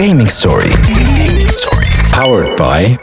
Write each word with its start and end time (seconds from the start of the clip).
Gaming 0.00 0.28
Story. 0.40 0.72
Powered 2.12 2.56
by 2.56 2.96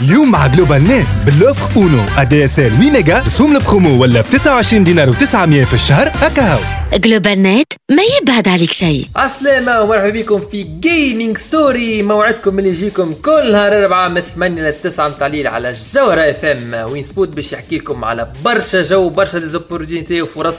اليوم 0.00 0.30
مع 0.30 0.46
جلوبال 0.46 0.84
نت 0.84 1.06
ب 1.26 1.32
l'offre 1.32 1.76
Uno. 1.76 2.04
ADSL 2.16 2.70
8 2.70 2.90
ميجا 2.90 3.18
رسوم 3.18 3.56
البرومو 3.56 4.02
ولا 4.02 4.20
ب 4.20 4.24
29 4.32 4.84
دينار 4.84 5.12
و900 5.12 5.66
في 5.66 5.74
الشهر. 5.74 6.08
هكا 6.14 6.58
جلوبال 6.94 7.42
نت 7.42 7.72
ما 7.90 8.02
يبعد 8.22 8.48
عليك 8.48 8.72
شيء. 8.72 9.06
عسلامة 9.16 9.80
ومرحبا 9.80 10.10
بكم 10.10 10.40
في 10.52 10.62
Gaming 10.62 11.38
Story 11.38 12.02
موعدكم 12.02 12.58
اللي 12.58 12.70
يجيكم 12.70 13.14
كل 13.24 13.52
نهار 13.52 13.82
أربعة 13.82 14.08
من 14.08 14.22
8 14.34 14.62
ل 14.70 14.72
9 14.82 15.08
متعليل 15.08 15.46
على 15.46 15.70
الجوهرة 15.70 16.30
اف 16.30 16.44
ام 16.44 16.74
وين 16.74 17.04
سبوت 17.04 17.28
باش 17.28 17.52
يحكي 17.52 17.76
لكم 17.76 18.04
على 18.04 18.32
برشا 18.44 18.82
جو 18.82 19.08
برشا 19.08 19.38
des 19.38 19.55
opportunités 19.55 20.22
وفرص 20.22 20.56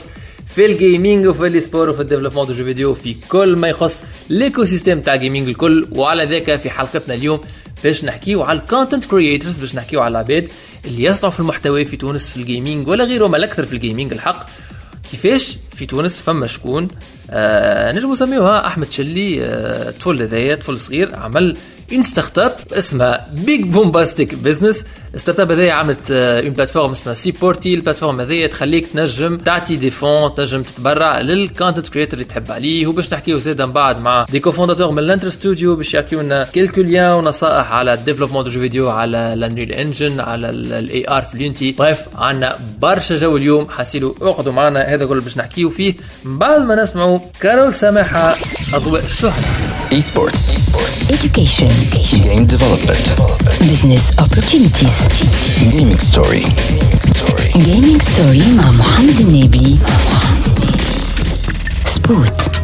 في 0.54 0.66
ال 0.66 0.75
gaming 0.75 1.26
وفي 1.26 1.46
ال 1.46 1.53
sport 1.53 1.90
وفي 1.90 2.00
ال 2.00 2.03
développement 2.03 2.46
de 2.46 2.52
jeux 2.52 2.64
vidéo 2.64 2.94
في 2.94 3.16
كل 3.28 3.56
ما 3.56 3.68
يخص 3.68 4.02
ال 4.30 4.64
écosystème 4.64 5.00
تاع 5.00 5.16
gaming 5.16 5.48
الكل. 5.48 5.86
وعلى 5.92 6.24
ذاك 6.24 6.60
في 6.60 6.70
حلقتنا 6.70 7.14
اليوم 7.14 7.40
باش 7.84 8.04
نحكيو 8.04 8.42
على 8.42 8.58
ال 8.58 8.64
content 8.64 9.04
creators 9.04 9.58
باش 9.58 9.74
نحكيو 9.74 10.00
على 10.00 10.12
العباد 10.12 10.48
اللي 10.84 11.04
يصنعوا 11.04 11.32
في 11.32 11.40
المحتوى 11.40 11.84
في 11.84 11.96
تونس 11.96 12.28
في 12.30 12.36
ال 12.36 12.43
gaming 12.43 12.88
ولا 12.88 13.04
غيره 13.04 13.26
ما 13.26 13.36
الاكثر 13.36 13.64
في 13.64 13.72
ال 13.72 13.78
gaming 13.78 14.12
الحق. 14.12 14.46
كيفاش 15.10 15.56
في 15.76 15.86
تونس 15.86 16.18
فما 16.18 16.46
شكون 16.46 16.88
آه 17.30 17.92
نجم 17.92 18.12
نسميوها 18.12 18.66
أحمد 18.66 18.92
شلي 18.92 19.44
آه 19.44 19.90
طفل 19.90 20.22
هذايا 20.22 20.54
طفل 20.54 20.80
صغير 20.80 21.16
عمل 21.16 21.56
une 21.92 22.02
startup 22.02 22.56
اسمها 22.72 23.28
Big 23.32 23.62
Bombastic 23.62 24.34
Business 24.34 24.84
ال 25.14 25.40
startup 25.40 25.52
هذايا 25.52 25.72
عملت 25.72 26.10
une 26.10 26.50
plateforme 26.50 26.90
اسمها 26.90 27.14
Supporti 27.14 27.30
ال 27.30 27.74
plateforme 27.74 28.20
هذايا 28.20 28.46
تخليك 28.46 28.86
تنجم 28.86 29.36
تعطي 29.36 29.76
des 29.76 29.90
fonds 29.90 30.34
تنجم 30.34 30.62
تتبرع 30.62 31.20
لل 31.20 31.35
content 31.35 31.88
creator 31.88 32.14
اللي 32.14 32.24
تحب 32.24 32.52
عليه. 32.52 32.86
وباش 32.86 33.12
نحكيو 33.12 33.38
زيد 33.38 33.62
من 33.62 33.72
بعد 33.72 34.00
مع 34.00 34.26
des 34.30 34.40
cofondateurs 34.40 34.90
من 34.90 35.02
Lanterns 35.02 35.28
Studios 35.28 35.76
باش 35.76 35.94
يعطيونا 35.94 36.44
quelques 36.44 36.80
liens 36.80 37.12
ونصائح 37.12 37.72
على 37.72 37.94
ال 37.94 37.98
développement 37.98 38.44
de 38.44 38.50
jeux 38.50 38.60
vidéo 38.60 38.90
على 38.90 39.32
ال 39.32 39.38
Unreal 39.38 39.72
Engine 39.72 40.20
على 40.20 40.50
ال 40.50 40.79
A 40.79 41.08
R 41.08 41.22
في 41.22 41.34
ال 41.34 41.40
Unity 41.40 41.72
bref 41.72 41.98
عندنا 42.14 42.58
برشا 42.80 43.16
جو 43.16 43.36
اليوم. 43.36 43.68
حاصيلو 43.68 44.16
اقعدوا 44.22 44.52
معنا. 44.52 44.94
هذا 44.94 45.06
كل 45.06 45.20
باش 45.20 45.38
نحكيو 45.38 45.70
فيه. 45.70 45.94
من 46.24 46.38
بعد 46.38 46.60
ما 46.60 46.82
نسمعوا 46.82 47.18
كارول 47.40 47.74
سماحة 47.74 48.36
أضواء 48.74 49.04
الشهره 49.04 49.81
Esports. 49.92 50.48
education 51.10 51.68
Game 52.22 52.46
development. 52.46 53.04
business 53.60 54.04
opportunities 54.18 54.96
Gaming 55.72 55.98
Story. 55.98 56.44
gaming 57.54 58.00
story 58.00 58.42
مع 58.56 58.70
محمد 58.70 59.20
النبي 59.20 59.78
سبوت 61.86 62.61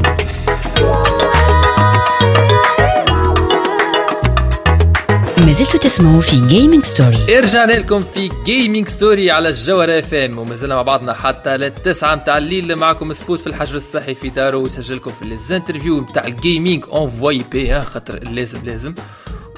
زلتوا 5.58 5.80
تسمعوا 5.80 6.20
في 6.20 6.40
Gaming 6.46 6.84
Story 6.84 7.38
رجعنا 7.38 7.72
لكم 7.72 8.02
في 8.14 8.30
Gaming 8.44 8.88
Story 8.88 9.30
على 9.30 9.48
الجوهرة 9.48 9.98
اف 9.98 10.14
ام 10.14 10.38
ومازلنا 10.38 10.74
مع 10.74 10.82
بعضنا 10.82 11.14
حتى 11.14 11.56
للتسعة 11.56 12.14
متاع 12.14 12.38
الليل. 12.38 12.76
معكم 12.76 13.12
سبوت 13.12 13.40
في 13.40 13.46
الحجر 13.46 13.76
الصحي 13.76 14.14
في 14.14 14.28
دارو. 14.28 14.62
ويسجلكم 14.62 15.10
في 15.10 15.22
ال 15.22 15.30
interview 15.30 16.00
متاع 16.00 16.26
ال 16.26 16.84
gaming 16.92 17.10
envoyez 17.10 17.42
بي 17.52 17.80
خاطر 17.80 18.24
لازم 18.24 18.64
لازم. 18.64 18.94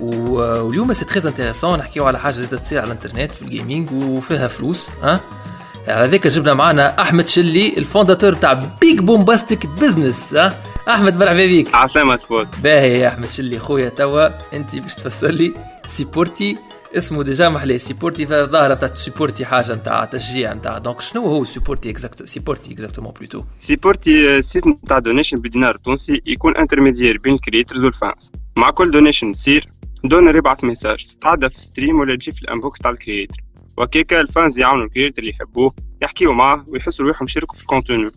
واليوم 0.00 0.92
c'est 0.92 1.04
très 1.04 1.28
intéressant 1.28 1.78
نحكيو 1.78 2.06
على 2.06 2.18
حاجة 2.18 2.34
تصير 2.34 2.78
على 2.78 2.86
الانترنت 2.86 3.32
في 3.32 3.42
ال 3.42 3.49
gaming 3.49 3.92
وفيها 3.92 4.48
فلوس 4.48 4.88
ها. 5.02 5.20
على 5.88 6.08
ذاك 6.10 6.26
جبنا 6.26 6.54
معنا 6.54 7.02
أحمد 7.02 7.28
شلي 7.28 7.78
ال 7.78 7.84
fondateur 7.84 8.32
تاع 8.32 8.52
Big 8.52 8.98
Bombastic 9.00 9.66
Business 9.66 10.34
ها؟ 10.34 10.62
أحمد 10.88 11.16
مرحبا 11.16 11.46
بك. 11.46 11.74
عسلامة 11.74 12.16
سبوت 12.16 12.58
باهي 12.60 12.98
يا 12.98 13.08
أحمد 13.08 13.28
شلي 13.28 13.58
خويا 13.58 13.88
توا 13.88 14.56
انت 14.56 14.76
باش 14.76 14.94
تفسر 14.94 15.28
لي 15.30 15.54
Supporti 15.84 16.56
اسمه 16.96 17.22
déjà 17.22 17.48
محلاه 17.48 17.76
Supporti 17.76 18.26
فالظاهره 18.26 18.74
بتاعت 18.74 18.98
سيبورتي 18.98 19.44
حاجة 19.44 19.74
نتاع 19.74 20.04
تشجيع 20.04 20.54
نتاع. 20.54 20.78
donc 20.78 21.00
شنو 21.00 21.24
هو 21.26 21.44
Supporti 21.44 21.90
exact 21.90 22.22
Supporti 22.24 22.72
exactement 22.72 23.12
plutôt 23.12 23.44
Supporti 23.58 24.42
site 24.42 24.66
نتاع 24.66 24.98
donation 24.98 25.38
بدينار 25.40 25.76
تونسي 25.76 26.22
يكون 26.26 26.56
intermédiaire 26.56 27.18
بين 27.18 27.34
ال 27.34 27.40
creators 27.40 27.84
وال 27.84 28.00
fans 28.00 28.32
مع 28.56 28.70
كل 28.70 28.90
donation 28.90 29.32
تصير 29.32 29.68
donor 30.04 30.36
يبعث 30.36 30.64
message 30.64 31.04
تتعدى 31.04 31.50
في 31.50 31.60
stream 31.60 32.00
ولا 32.00 32.14
تجي 32.14 32.32
في 32.32 32.42
ال 32.42 32.48
inbox 32.48 32.78
تاع 32.78 32.90
ال 32.90 32.96
creator 32.96 33.36
وهكاكا 33.76 34.20
ال 34.20 34.28
fans 34.28 34.58
يعاونوا 34.58 34.84
ال 34.84 34.89
creator 34.89 35.22
اللي 35.22 35.30
يحبوه 35.30 35.74
يحكيوا 36.02 36.34
معاه 36.34 36.64
ويحسوا 36.68 37.06
روحهم 37.06 37.24
يشاركوا 37.24 37.54
في 37.54 37.62
ال 37.62 37.68
contenu 37.68 38.10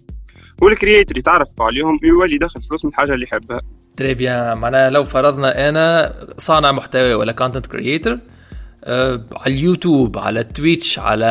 وال 0.61 0.74
creator 0.74 1.17
يتعرف 1.17 1.61
عليهم 1.61 1.99
ويولي 2.03 2.35
يدخل 2.35 2.61
فلوس 2.61 2.85
من 2.85 2.91
الحاجة 2.91 3.13
اللي 3.13 3.25
يحبها. 3.25 3.61
très 3.97 4.13
bien 4.13 4.57
معناها 4.57 4.89
لو 4.89 5.03
فرضنا 5.03 5.69
أنا 5.69 6.13
صانع 6.37 6.71
محتوى 6.71 7.13
ولا 7.13 7.31
content 7.31 7.65
creator 7.65 8.19
على 8.87 9.53
اليوتيوب 9.53 10.17
على 10.17 10.43
Twitch 10.43 10.99
على 10.99 11.25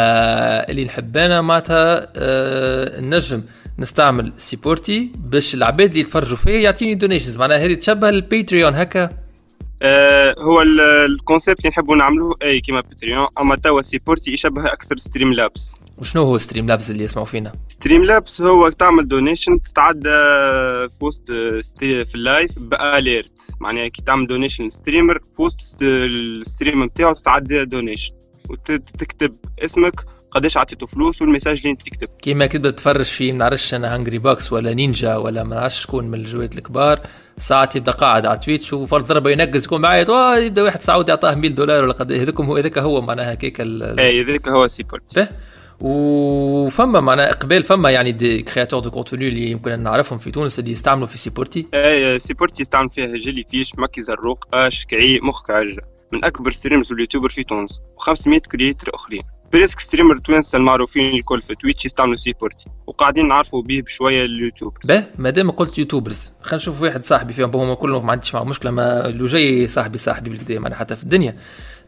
اللي 0.69 0.84
نحب 0.84 1.16
أنا 1.16 1.41
معناتها 1.41 2.12
أه 2.16 3.00
نجم 3.00 3.43
نستعمل 3.78 4.33
Supporti 4.38 5.12
باش 5.16 5.54
العباد 5.54 5.89
اللي 5.89 6.00
يتفرجوا 6.00 6.37
فيا 6.37 6.60
يعطيني 6.60 6.94
donations 6.94 7.36
معناها 7.37 7.59
هذه 7.59 7.75
تشبه 7.75 8.09
ال 8.08 8.17
Patreon 8.17 8.75
هكا. 8.75 9.22
هو 10.38 10.62
ال- 10.62 10.81
ال 10.80 10.90
concept 10.90 11.58
اللي 11.59 11.69
نحبوا 11.70 11.97
نعملوه 11.97 12.37
أي 12.43 12.60
كيما 12.60 12.81
Patreon 12.80 13.26
اما 13.41 13.56
توا 13.56 13.82
Supporti 13.82 14.32
يشبه 14.32 14.66
أكثر 14.72 14.97
Streamlabs 14.98 15.75
وشنو 15.98 16.22
هو 16.22 16.38
Streamlabs 16.38 16.91
اللي 16.91 17.04
يسمعوا 17.04 17.26
فينا؟ 17.26 17.53
Streamlabs 17.69 18.41
هو 18.41 18.69
تعمل 18.69 19.09
donation 19.08 19.62
تتعدى 19.62 20.10
في 20.88 20.97
وسط 21.04 21.31
ستي- 21.60 22.04
في 22.04 22.15
ال 22.14 22.22
live 22.22 22.50
ب 22.58 22.69
alerte 22.69 23.32
معناها 23.60 23.88
كي 23.88 24.03
تعمل 24.03 24.26
donation 24.26 24.70
streamer 24.70 25.19
في 25.37 25.42
وسط 25.42 25.60
ست- 25.60 25.82
ال 25.82 25.97
stream 25.97 26.84
نتاعو 26.84 27.12
تتعدى 27.12 27.65
donation 27.64 28.12
وتكتب 28.50 29.37
اسمك 29.65 30.00
قداش 30.31 30.56
عطيته 30.56 30.87
فلوس 30.87 31.22
وال 31.22 31.30
message 31.30 31.58
اللي 31.59 31.71
انت 31.71 31.82
تكتب. 31.82 32.09
كيما 32.22 32.47
كي 32.47 32.59
تبدأ 32.59 32.71
تتفرج 32.71 33.04
في 33.04 33.32
ما 33.32 33.38
نعرفش 33.38 33.75
أنا 33.75 33.94
Hungrybox 33.94 34.53
ولا 34.53 34.75
نينجا 34.75 35.16
ولا 35.16 35.44
ما 35.44 35.54
نعرفش 35.56 35.82
شكون 35.82 36.04
من 36.04 36.15
الجوات 36.21 36.59
الكبار 36.59 37.00
ساعات 37.38 37.76
يبدأ 37.76 37.93
قاعد 37.93 38.26
على 38.26 38.38
Twitch 38.38 38.72
وفرض 38.72 39.06
ضربة 39.06 39.31
ينقز 39.31 39.65
يكون 39.65 39.81
معايا 39.81 40.09
"آه، 40.09 40.37
يبدأ 40.38 40.62
واحد 40.62 40.82
سعودي 40.82 41.10
يعطاه 41.10 41.34
100 41.34 41.50
دولار 41.50 41.84
ولا 41.84 41.93
قد 41.93 42.12
هذاكم 42.12 42.47
هو 42.47 42.56
هذاك 42.56 42.78
هو 42.78 43.00
معناها 43.00 43.32
هكاك 43.32 43.60
ال- 43.60 44.00
اي 44.00 44.22
ذاك 44.22 44.48
هو 44.48 44.66
Supporti 44.66 45.20
به 45.20 45.28
وفما 45.81 47.00
معناها 47.00 47.31
اقبال 47.31 47.62
فما 47.65 47.91
يعني 47.91 48.12
des 48.12 48.42
créateurs 48.42 48.80
de 48.80 48.91
contenu 48.91 49.28
اللي 49.28 49.50
يمكن 49.50 49.81
نعرفهم 49.82 50.19
في 50.19 50.31
تونس 50.31 50.59
اللي 50.59 50.71
يستعملوا 50.71 51.06
في 51.06 51.19
Supporti. 51.19 51.66
اي 51.75 52.19
Supporti 52.19 52.62
يستعمل 52.62 52.91
فيها 52.91 53.16
جيلي 53.16 53.44
فيش 53.50 53.72
مكي 53.78 54.03
زروق 54.03 54.44
أش 54.54 54.84
كعي 54.87 55.21
مخ 55.22 55.42
عجة. 55.47 55.80
من 56.12 56.25
أكبر 56.25 56.50
streamers 56.50 56.92
وال 56.92 56.98
youtubeurs 56.98 57.28
في 57.28 57.44
تونس 57.44 57.81
و500 58.00 58.38
creator 58.53 58.91
أخرين. 58.94 59.22
presque 59.53 59.80
streamers 59.80 60.16
توانسه 60.16 60.58
المعروفين 60.58 61.14
الكل 61.14 61.42
في 61.42 61.54
Twitch 61.54 61.84
يستعملوا 61.84 62.16
Supporti 62.16 62.70
وقاعدين 62.86 63.28
نعرفوا 63.28 63.62
به 63.62 63.80
بشوية 63.80 64.24
اليوتيوب. 64.24 64.72
به 64.84 65.04
ما 65.18 65.30
دام 65.30 65.50
قلت 65.50 65.78
youtubers 65.78 66.32
خلينا 66.42 66.56
نشوف 66.56 66.82
واحد 66.82 67.04
صاحبي 67.04 67.32
فيهم 67.32 67.56
هما 67.56 67.74
كلهم 67.74 68.06
ما 68.06 68.12
عنديش 68.12 68.34
معه 68.34 68.44
مشكلة 68.44 68.70
ما 68.70 69.02
لوجي 69.16 69.66
صاحبي 69.66 69.98
صاحبي 69.98 70.30
بالكدا 70.30 70.58
معناها 70.58 70.78
حتى 70.78 70.96
في 70.96 71.02
الدنيا. 71.02 71.36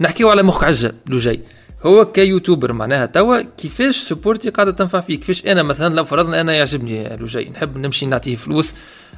نحكيو 0.01 0.31
على 0.31 0.43
مخ 0.43 0.65
عجه 0.65 0.95
لوجي 1.09 1.41
هو 1.83 2.13
كيوتيوبر 2.13 2.73
معناها 2.73 3.07
توا 3.07 3.41
كيفاش 3.43 3.97
Supporti 3.97 4.51
قاعدة 4.51 4.73
تنفع 4.73 5.01
فيه 5.01 5.17
كيفاش 5.17 5.47
أنا 5.47 5.63
مثلا 5.63 5.95
لو 5.95 6.05
فرضنا 6.05 6.41
أنا 6.41 6.55
يعجبني 6.55 7.17
لوجي 7.17 7.51
نحب 7.51 7.79
نمشي 7.79 8.07
نعطيه 8.07 8.37
فلوس 8.37 8.75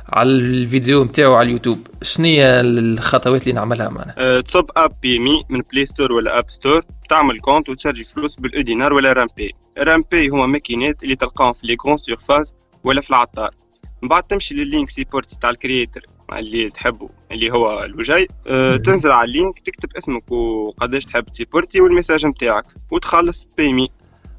على 0.08 0.30
الفيديو 0.30 1.04
نتاعو 1.04 1.34
على 1.34 1.46
اليوتيوب. 1.46 1.86
شنو 2.02 2.26
هي 2.26 2.60
الخطوات 2.60 3.42
اللي 3.42 3.52
نعملها 3.52 3.88
معنا؟ 3.88 4.14
أه 4.18 4.40
تصب 4.40 4.70
app 4.76 4.92
Paymee 5.02 5.44
من 5.48 5.62
Play 5.72 5.86
Store 5.86 6.12
ولا 6.12 6.38
App 6.38 6.50
Store 6.50 6.82
تعمل 7.08 7.40
compte 7.40 7.68
وتشارجي 7.68 8.04
فلوس 8.04 8.34
بال 8.34 8.47
e-dinar 8.47 8.92
ولا 8.92 9.12
رامبي 9.12 9.54
رامبي 9.78 10.28
هما 10.28 10.46
ماكينات 10.46 11.02
اللي 11.02 11.16
تلقاهم 11.16 11.52
في 11.52 11.66
les 11.66 11.76
grandes 11.76 11.96
surfaces 11.96 12.54
ولا 12.84 13.00
في 13.00 13.10
العطار. 13.10 13.50
من 14.02 14.08
بعد 14.08 14.22
تمشي 14.22 14.54
لل 14.54 14.66
lien 14.66 14.90
Supporti 14.90 15.36
تاع 15.40 15.50
ال 15.50 15.57
creator 15.57 16.06
اللي 16.32 16.70
تحبه 16.70 17.08
اللي 17.32 17.50
هو 17.50 17.84
لوجي. 17.84 18.28
أه 18.46 18.76
تنزل 18.76 19.10
على 19.10 19.28
ال 19.28 19.34
link 19.34 19.58
تكتب 19.58 19.88
اسمك 19.98 20.32
وقداش 20.32 21.04
تحب 21.04 21.24
تسيبورتي 21.24 21.80
وال 21.80 21.91
message 21.91 22.26
نتاعك 22.26 22.66
وتخلص 22.90 23.48
Paymee 23.58 23.88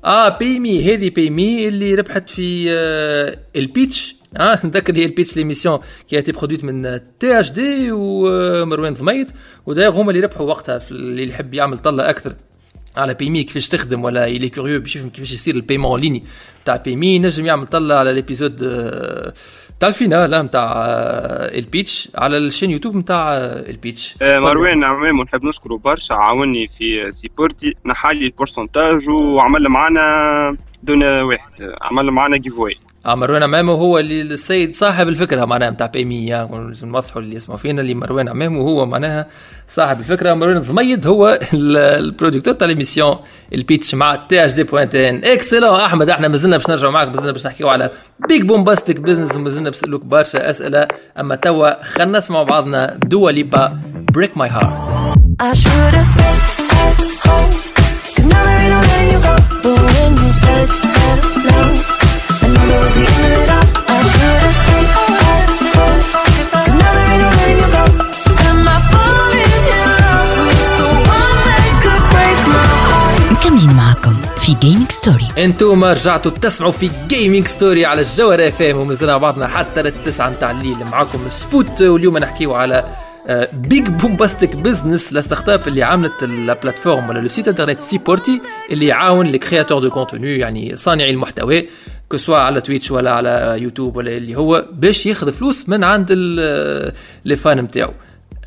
آه 0.05 0.37
Paymee 0.38 0.94
هذه 0.93 1.09
Paymee 1.09 1.67
اللي 1.67 1.95
ربحت 1.95 2.29
في 2.29 2.65
آه 2.69 3.39
ال 3.55 3.66
pitch 3.66 4.16
آه 4.37 4.59
نذكر 4.63 4.95
هي 4.95 5.05
ال 5.05 5.11
pitch 5.11 5.38
l'émission 5.38 5.79
qui 6.09 6.19
était 6.19 6.31
produite 6.31 6.63
من 6.63 6.99
THD 7.19 7.91
ومروان 7.91 8.93
ضميت 8.93 9.31
وداير 9.65 9.89
هما 9.89 10.11
اللي 10.11 10.21
ربحوا 10.21 10.45
وقتها 10.47 10.79
اللي 10.91 11.29
يحب 11.29 11.53
يعمل 11.53 11.77
طلة 11.77 12.09
أكثر 12.09 12.35
على 12.97 13.13
Paymee 13.13 13.44
كيفاش 13.43 13.67
تخدم 13.67 14.03
ولا 14.03 14.25
les 14.25 14.49
curieux 14.49 14.79
باش 14.79 14.95
يفهم 14.95 15.09
كيفاش 15.09 15.33
يصير 15.33 15.55
ال 15.55 15.59
paiement 15.59 15.91
en 15.91 16.01
ligne 16.01 16.23
تاع 16.65 16.75
Paymee 16.75 17.19
نجم 17.19 17.45
يعمل 17.45 17.67
طلة 17.67 17.95
على 17.95 18.13
l'épisode 18.13 18.63
آه، 18.63 19.33
تاع 19.79 19.89
ال 19.89 19.99
final 19.99 20.45
نتاع 20.45 20.73
آه، 20.75 21.57
ال 21.57 21.66
pitch 21.66 22.09
على 22.15 22.37
ال 22.38 22.42
chaîne 22.42 22.71
YouTube 22.71 22.95
نتاع 22.95 23.33
آه، 23.33 23.69
ال 23.69 23.77
pitch 23.77 24.15
آه، 24.21 24.39
مروان 24.39 24.83
عمامة 24.83 25.19
ونحب 25.19 25.45
نشكره 25.45 25.77
برشا 25.77 26.15
عاوني 26.15 26.67
في 26.67 27.11
سيبورتي 27.11 27.75
نحالي 27.85 28.25
ال 28.25 28.32
pourcentage 28.32 29.09
وعمل 29.09 29.67
معنا 29.69 30.57
don 30.88 31.03
واحد 31.03 31.73
عمل 31.81 32.11
معنا 32.11 32.37
giveaway 32.38 32.77
آه 33.05 33.15
مروان 33.15 33.43
عمامة 33.44 33.73
هو 33.73 33.99
اللي 33.99 34.21
السيد 34.21 34.75
صاحب 34.75 35.07
الفكرة 35.07 35.45
معناها 35.45 35.69
نتاع 35.69 35.87
بي 35.87 36.05
mais 36.05 36.47
لازم 36.67 36.89
نوضحوا 36.89 37.21
اللي 37.21 37.35
يسمعوا 37.35 37.59
فينا 37.59 37.81
اللي 37.81 37.93
مروان 37.93 38.29
عمامه 38.29 38.61
هو 38.61 38.85
معناها 38.85 39.27
صاحب 39.67 39.99
الفكرة. 39.99 40.33
مروان 40.33 40.59
ضميد 40.59 41.07
هو 41.07 41.39
ال 41.53 41.63
producteur 41.63 42.53
تاع 42.53 42.67
l'émission 42.67 43.15
ال 43.53 43.60
pitch 43.60 43.95
مع 43.95 44.15
تي 44.15 44.45
اش 44.45 44.53
دي 44.53 44.63
بوينت 44.63 44.95
ان 44.95 45.23
اكسلون 45.23 45.79
أحمد 45.79 46.09
إحنا 46.09 46.27
مازلنا 46.27 46.57
باش 46.57 46.69
نرجعوا 46.69 46.91
معك 46.91 47.07
مازلنا 47.07 47.31
باش 47.31 47.47
نحكيو 47.47 47.69
على 47.69 47.89
Big 48.29 48.41
Bombastic 48.41 48.99
Business 48.99 49.35
ومازلنا 49.35 49.69
نسالوك 49.69 50.01
برشا 50.05 50.49
أسئلة. 50.49 50.87
أما 51.19 51.35
توا 51.35 51.83
خلينا 51.83 52.17
نسمعوا 52.17 52.43
بعضنا 52.45 52.99
Dua 53.05 53.31
Lipa 53.31 53.79
Break 54.13 54.38
My 54.38 54.49
Heart 54.49 54.89
Story 75.07 75.27
أنتم 75.38 75.83
رجعتوا 75.83 76.31
تسمعوا 76.31 76.71
في 76.71 76.91
Gaming 77.07 77.47
Story 77.47 77.85
على 77.85 78.01
الجوهر 78.01 78.47
اف 78.47 78.62
ام 78.62 78.77
ومازلنا 78.77 79.18
بعضنا 79.18 79.47
حتى 79.47 79.81
للتسعة 79.81 80.30
متاع 80.30 80.51
الليل. 80.51 80.77
معاكم 80.91 81.19
سبوت 81.30 81.81
واليوم 81.81 82.18
نحكيو 82.18 82.56
على 82.56 83.06
Big 83.53 83.88
Bombastic 83.88 84.55
Business 84.55 85.13
la 85.13 85.21
start-up 85.21 85.67
اللي 85.68 85.83
عملت 85.83 86.24
ال 86.23 86.31
plateforme 86.31 87.09
ولا 87.09 87.19
le 87.19 87.27
site 87.27 87.47
internet 87.47 87.79
سيبورتي 87.79 88.41
اللي 88.71 88.88
يعاون 88.88 89.25
les 89.25 89.38
créateurs 89.38 89.79
de 89.79 89.89
contenu 89.89 90.38
يعني 90.38 90.75
صانعي 90.75 91.09
المحتوى 91.09 91.68
que 92.09 92.17
ce 92.17 92.24
soit 92.24 92.38
على 92.38 92.62
Twitch 92.61 92.91
ولا 92.91 93.12
على 93.12 93.56
يوتيوب 93.62 93.95
ولا 93.95 94.18
اللي 94.18 94.35
هو 94.35 94.65
باش 94.71 95.06
ياخذ 95.06 95.31
فلوس 95.31 95.69
من 95.69 95.83
عند 95.83 96.12
les 97.25 97.35
fans 97.35 97.57
نتاعو. 97.57 97.94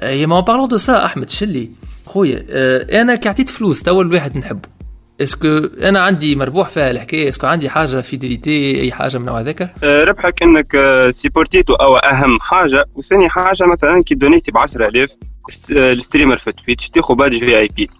et 0.02 0.26
ben 0.26 0.40
parlons 0.40 0.68
de 0.68 0.76
ça 0.76 1.04
احمد 1.04 1.30
شلي 1.30 1.70
خويا 2.06 2.46
آه، 2.50 3.02
أنا 3.02 3.14
كي 3.14 3.28
عطيت 3.28 3.50
فلوس 3.50 3.82
توا 3.82 4.02
الواحد 4.02 4.36
نحبه 4.36 4.79
est-ce 5.22 5.40
que 5.40 5.48
أنا 5.82 6.00
عندي 6.00 6.36
مربوح 6.36 6.68
فيها 6.68 6.90
الحكاية؟ 6.90 7.28
est-ce 7.28 7.40
que 7.40 7.46
عندي 7.46 7.68
حاجة 7.70 8.00
fidélité؟ 8.00 8.80
أي 8.80 8.92
حاجة 8.92 9.18
من 9.18 9.24
نوع 9.26 9.40
هذاك؟ 9.40 9.74
آه، 9.84 10.04
ربحك 10.04 10.42
إنك 10.42 10.76
سيبورتيتو 11.10 11.74
أو 11.74 11.96
أهم 11.96 12.40
حاجة. 12.40 12.84
وثاني 12.94 13.28
حاجة 13.28 13.66
مثلا 13.66 14.02
كي 14.02 14.14
دونيتي 14.14 14.52
ب 14.52 14.58
10000 14.58 15.14
است- 15.48 15.72
آه، 15.72 15.92
ال 15.92 15.97
streamer 15.97 16.36
في 16.36 16.52
Twitch 16.52 16.90
تاخذ 16.90 17.14
badge 17.14 17.38
VIP 17.38 17.90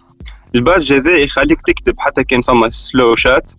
ال 0.55 0.61
badge 0.61 0.93
هذا 0.93 1.11
يخليك 1.17 1.61
تكتب 1.61 1.93
حتى 1.97 2.23
كان 2.23 2.41
فما 2.41 2.69
slow 2.69 3.15
chat 3.15 3.51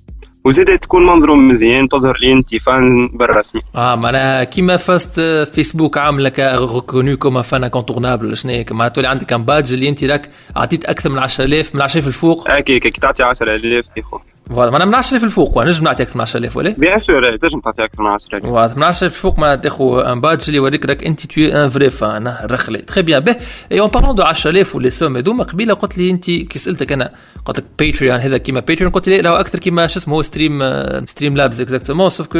وزيد 0.45 0.79
تكون 0.79 1.07
منظروم 1.07 1.49
مزيان 1.49 1.89
تظهر 1.89 2.19
لي 2.19 2.33
انت 2.33 2.57
fan 2.57 3.09
بالرسمي 3.09 3.63
آه 3.75 3.95
معناها 3.95 4.45
كيما 4.45 4.77
فاست 4.77 5.21
فيسبوك 5.55 5.99
عامله 5.99 6.33
reconnu 6.39 7.17
comme 7.17 7.43
fan 7.43 7.65
incontournable 7.65 8.37
شنو 8.37 8.53
هيك؟ 8.53 8.73
معناها 8.73 8.89
تولي 8.89 9.09
عندك 9.09 9.33
un 9.33 9.45
badge 9.45 9.73
اللي 9.73 9.89
انت 9.89 10.05
راك 10.05 10.31
عطيت 10.57 10.85
أكثر 10.85 11.11
من 11.11 11.19
10000 11.19 11.75
من 11.75 11.81
10000 11.81 12.07
الفوق. 12.07 12.51
هكاك 12.51 12.65
كي 12.65 12.91
تعطي 12.91 13.23
10000 13.23 13.89
تاخذ 13.89 14.19
voilà 14.51 14.71
معناها 14.71 14.87
من 14.87 14.95
10000 14.95 15.25
الفوق 15.25 15.59
نجم 15.59 15.85
نعطي 15.85 16.03
أكثر 16.03 16.17
من 16.17 16.23
10000 16.23 16.57
ولا 16.57 16.75
bien 16.79 16.99
sûr 16.99 17.37
تنجم 17.37 17.61
تعطي 17.61 17.85
أكثر 17.85 18.03
من 18.03 18.09
10000 18.09 18.45
واضح 18.45 18.77
من 18.77 18.83
10 18.83 19.07
الفوق 19.07 19.39
معناها 19.39 19.57
تاخذ 19.57 19.99
un 19.99 20.21
badge 20.21 20.45
اللي 20.47 20.57
يوريك 20.57 20.87
راك 20.87 21.05
انت 21.05 21.27
تو 21.27 21.41
un 21.41 21.69
vrai 21.69 21.91
fan 21.91 22.37
رخلي 22.45 22.79
très 22.79 23.03
bien 23.03 23.21
به 23.21 23.37
et 23.73 23.81
en 23.81 23.89
parlant 23.89 24.15
de 24.15 24.23
10000 24.23 24.77
و 24.77 24.80
les 24.80 24.91
sommes 24.91 25.17
هذوما 25.17 25.45
قبيله 25.45 25.75
قلت 25.75 25.99
لي 25.99 26.11
انت 26.11 26.25
كي 26.25 26.59
سالتك 26.59 26.93
أنا 26.93 27.13
قلت 27.45 27.59
لك 27.59 27.65
Patreon 27.79 28.21
هذا 28.21 28.39
كيما 28.39 28.61
Patreon 28.61 28.93
قلت 28.93 29.09
لي 29.09 29.21
راهو 29.21 29.37
أكثر 29.37 29.59
كيما 29.59 29.87
شو 29.87 29.99
اسمه 29.99 30.23
Stream 30.23 30.61
Streamlabs 31.07 31.61
exactement 31.61 32.11
sauf 32.11 32.27
que 32.27 32.39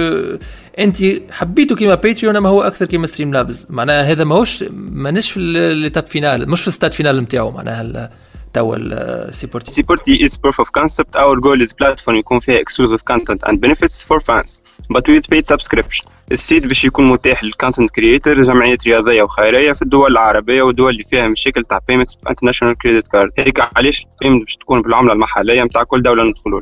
انت 0.79 0.97
حبيته 1.31 1.77
كيما 1.77 1.95
Patreon 1.95 2.37
اما 2.37 2.49
هو 2.49 2.63
أكثر 2.63 2.87
كيما 2.87 3.07
Streamlabs 3.07 3.67
معناها 3.71 4.03
هذا 4.03 4.25
ماهوش 4.25 4.65
مانيش 4.73 5.31
في 5.31 5.41
l'étape 5.75 6.07
finale 6.07 6.51
مش 6.51 6.61
في 6.61 6.69
ال 6.69 6.73
stade 6.73 6.93
final 6.93 7.21
نتاعو 7.21 7.51
معناها 7.51 8.11
توا 8.53 8.77
السيبورتي 8.77 9.71
سيبورتي 9.71 10.29
is 10.29 10.33
proof 10.33 10.65
of 10.65 10.69
concept. 10.81 11.17
Our 11.17 11.37
goal 11.41 11.63
is 11.67 11.73
platform 11.73 12.15
يكون 12.15 12.39
فيها 12.39 12.61
exclusive 12.61 13.01
content 13.13 13.49
and 13.49 13.61
benefits 13.61 14.07
for 14.09 14.21
fans. 14.21 14.59
But 14.95 15.09
with 15.09 15.31
paid 15.31 15.47
subscription 15.47 16.09
ال 16.33 16.40
site 16.40 16.67
باش 16.67 16.85
يكون 16.85 17.09
متاح 17.09 17.45
لل 17.45 17.55
content 17.55 17.91
creator 17.91 18.43
جمعيات 18.43 18.87
رياضية 18.87 19.23
وخيرية 19.23 19.73
في 19.73 19.83
الدول 19.83 20.13
العربية 20.13 20.63
والدول 20.63 20.93
اللي 20.93 21.03
فيها 21.03 21.29
مشاكل 21.29 21.65
تاع 21.65 21.79
payments 21.93 22.15
international 22.31 22.75
credit 22.87 23.17
card. 23.17 23.31
هيك 23.39 23.61
علاش 23.77 24.07
ال 24.23 24.25
payment 24.25 24.43
باش 24.43 24.57
تكون 24.57 24.83
بالعملة 24.83 25.13
المحلية 25.13 25.63
نتاع 25.63 25.83
كل 25.83 26.03
دولة 26.03 26.25
ندخلوا 26.25 26.61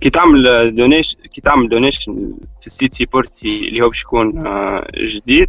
كي 0.00 0.10
تعمل 0.10 0.74
donation 0.74 1.18
كي 1.34 1.40
تعمل 1.40 1.68
donation 1.68 2.34
في 2.60 2.66
ال 2.66 2.72
site 2.72 2.94
سيبورتي 2.94 3.68
اللي 3.68 3.80
هو 3.80 3.88
باش 3.88 4.02
يكون 4.02 4.46
آه، 4.46 4.90
جديد 4.96 5.48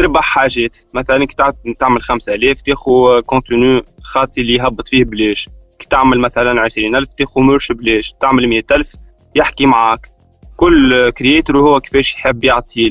تربح 0.00 0.20
حاجات. 0.22 0.76
مثلا 0.94 1.24
كي 1.24 1.34
تع- 1.36 1.52
تعمل 1.78 2.00
5000 2.02 2.62
تاخو 2.62 3.20
contenu 3.22 3.82
خاطي 4.04 4.40
اللي 4.40 4.54
يهبط 4.54 4.88
فيه 4.88 5.04
بلاش. 5.04 5.48
كي 5.78 5.86
تعمل 5.90 6.18
مثلا 6.20 6.60
20000 6.60 7.08
تاخو 7.14 7.40
merch 7.40 7.72
بلاش. 7.72 8.12
تعمل 8.20 8.48
100000 8.48 8.94
يحكي 9.36 9.66
معاك. 9.66 10.08
كل 10.56 11.10
creator 11.10 11.58
هو 11.58 11.80
كيفاش 11.80 12.14
يحب 12.14 12.44
يعطي 12.44 12.90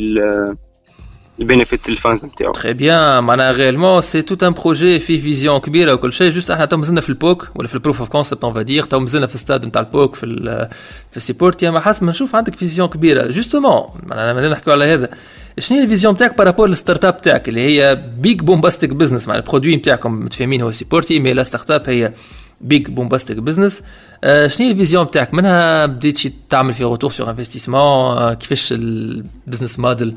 ال 1.39 1.45
benefits 1.45 1.89
لل 1.89 2.01
fans 2.01 2.25
نتاعو. 2.25 2.51
très 2.51 2.73
bien 2.73 3.23
معناها 3.23 3.51
réellement 3.51 4.01
c'est 4.01 4.21
tout 4.21 4.43
un 4.43 4.53
projet 4.53 4.99
فيه 4.99 5.21
vision 5.21 5.59
كبيره 5.59 5.93
وكل 5.93 6.13
شيء 6.13 6.29
juste 6.29 6.51
إحنا 6.51 6.65
تو 6.65 6.77
مازلنا 6.77 7.01
في 7.01 7.09
ال 7.09 7.19
POC 7.19 7.47
ولا 7.55 7.67
في 7.67 7.75
ال 7.75 7.79
proof 7.79 7.99
of 7.99 8.09
concept 8.09 8.43
on 8.43 8.53
va 8.53 8.63
dire 8.63 8.83
تو 8.83 8.99
مازلنا 8.99 9.27
في 9.27 9.35
الستاد 9.35 9.65
نتاع 9.65 9.81
ال 9.81 9.90
POC 9.90 10.15
في 10.15 10.25
في 11.11 11.17
السيبورت 11.17 11.65
حسب 11.65 12.03
ما 12.03 12.09
نشوف 12.09 12.35
عندك 12.35 12.55
vision 12.55 12.87
كبيره 12.87 13.27
justement 13.27 13.83
معناها 14.03 14.33
مازلنا 14.33 14.61
على 14.67 14.85
هذا 14.85 15.09
شنو 15.59 15.81
ال 15.81 15.86
vision 15.86 16.17
تاعك 16.17 16.37
par 16.37 16.45
rapport 16.45 16.62
لل 16.62 16.67
start-up 16.67 17.21
تاعك 17.21 17.49
اللي 17.49 17.61
هي 17.61 18.03
Big 18.17 18.41
Bombastic 18.41 18.89
Business 18.89 19.27
معناها 19.27 19.43
ال 19.43 19.47
produit 19.47 19.75
نتاعكم 19.75 20.13
متفاهمين 20.19 20.61
هو 20.61 20.71
سيبورتي 20.71 21.19
mais 21.19 21.33
la 21.33 21.43
start-up 21.43 21.83
هي 21.89 22.13
Big 22.61 22.87
Bombastic 22.87 23.37
Business 23.37 23.83
شنو 24.23 24.67
هي 24.67 24.71
ال 24.71 24.77
vision 24.77 25.11
تاعك 25.11 25.33
منها 25.33 25.85
بديت 25.85 26.33
تعمل 26.49 26.73
في 26.73 26.83
retour 26.83 27.11
sur 27.11 27.29
investissement 27.29 28.33
كيفاش 28.33 28.71
ال 28.71 28.83
business 28.83 29.79
model 29.79 30.15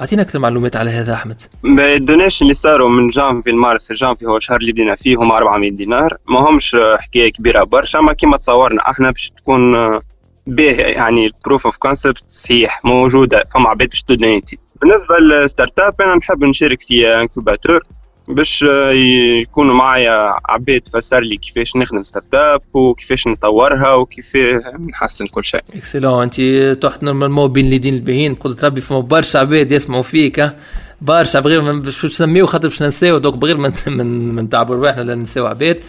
اعطينا 0.00 0.22
أكثر 0.22 0.38
معلومات 0.38 0.76
على 0.76 0.90
هذا 0.90 1.14
أحمد. 1.14 1.40
ال 1.64 1.73
donation 1.73 2.44
اللي 2.44 2.54
صاروا 2.54 2.88
من 2.88 3.08
جانفي 3.08 3.50
لمارس 3.50 3.92
جانفي 3.92 4.26
هو 4.26 4.36
الشهر 4.36 4.60
اللي 4.60 4.72
بدينا 4.72 4.94
فيه 4.94 5.16
هما 5.16 5.36
400 5.36 5.70
دينار. 5.70 6.16
ما 6.28 6.40
همش 6.40 6.76
حكاية 6.98 7.32
كبيرة 7.32 7.64
برشا 7.64 7.98
أما 7.98 8.12
كيما 8.12 8.36
تصورنا 8.36 8.90
أحنا 8.90 9.10
باش 9.10 9.30
تكون 9.30 9.74
باهي 10.46 10.92
يعني 10.92 11.26
ال 11.26 11.33
proof 11.33 11.66
of 11.66 11.76
concept 11.76 12.24
صحيح 12.28 12.84
موجودة 12.84 13.44
فما 13.54 13.68
عباد 13.68 13.88
باش 13.88 14.02
تدونيتي 14.02 14.58
بالنسبة 14.80 15.18
لل 15.18 15.80
start-up 15.80 16.00
أنا 16.00 16.14
نحب 16.14 16.44
نشارك 16.44 16.82
في 16.82 17.06
incubateur 17.08 17.80
باش 18.28 18.64
يكونوا 19.42 19.74
معايا 19.74 20.26
عباد 20.48 20.80
تفسر 20.80 21.20
لي 21.20 21.36
كيفاش 21.36 21.76
نخدم 21.76 22.02
start-up 22.02 22.62
وكيفاش 22.74 23.26
نطورها 23.26 23.94
وكيف 23.94 24.32
نحسن 24.90 25.26
كل 25.26 25.44
شيء. 25.44 25.60
excellent 25.74 26.22
أنت 26.22 26.40
تحت 26.82 27.02
normalement 27.02 27.52
بين 27.52 27.66
اليدين 27.66 27.94
الباهين 27.94 28.34
قدرة 28.34 28.66
ربي 28.66 28.80
فما 28.80 29.00
برشا 29.00 29.38
عباد 29.38 29.72
يسمعوا 29.72 30.02
فيك 30.02 30.52
برشا 31.00 31.40
بغير 31.40 31.78
باش 31.78 32.04
نسميو 32.04 32.46
خاطر 32.46 32.68
باش 32.68 32.82
ننساو 32.82 33.18
donc 33.18 33.36
بغير 33.36 33.56
من 33.56 33.72
من, 33.86 34.34
من 34.34 34.48
تعبوا 34.48 34.76
رواحنا 34.76 35.02
لا 35.02 35.14
ننساو 35.14 35.46
عباد. 35.46 35.80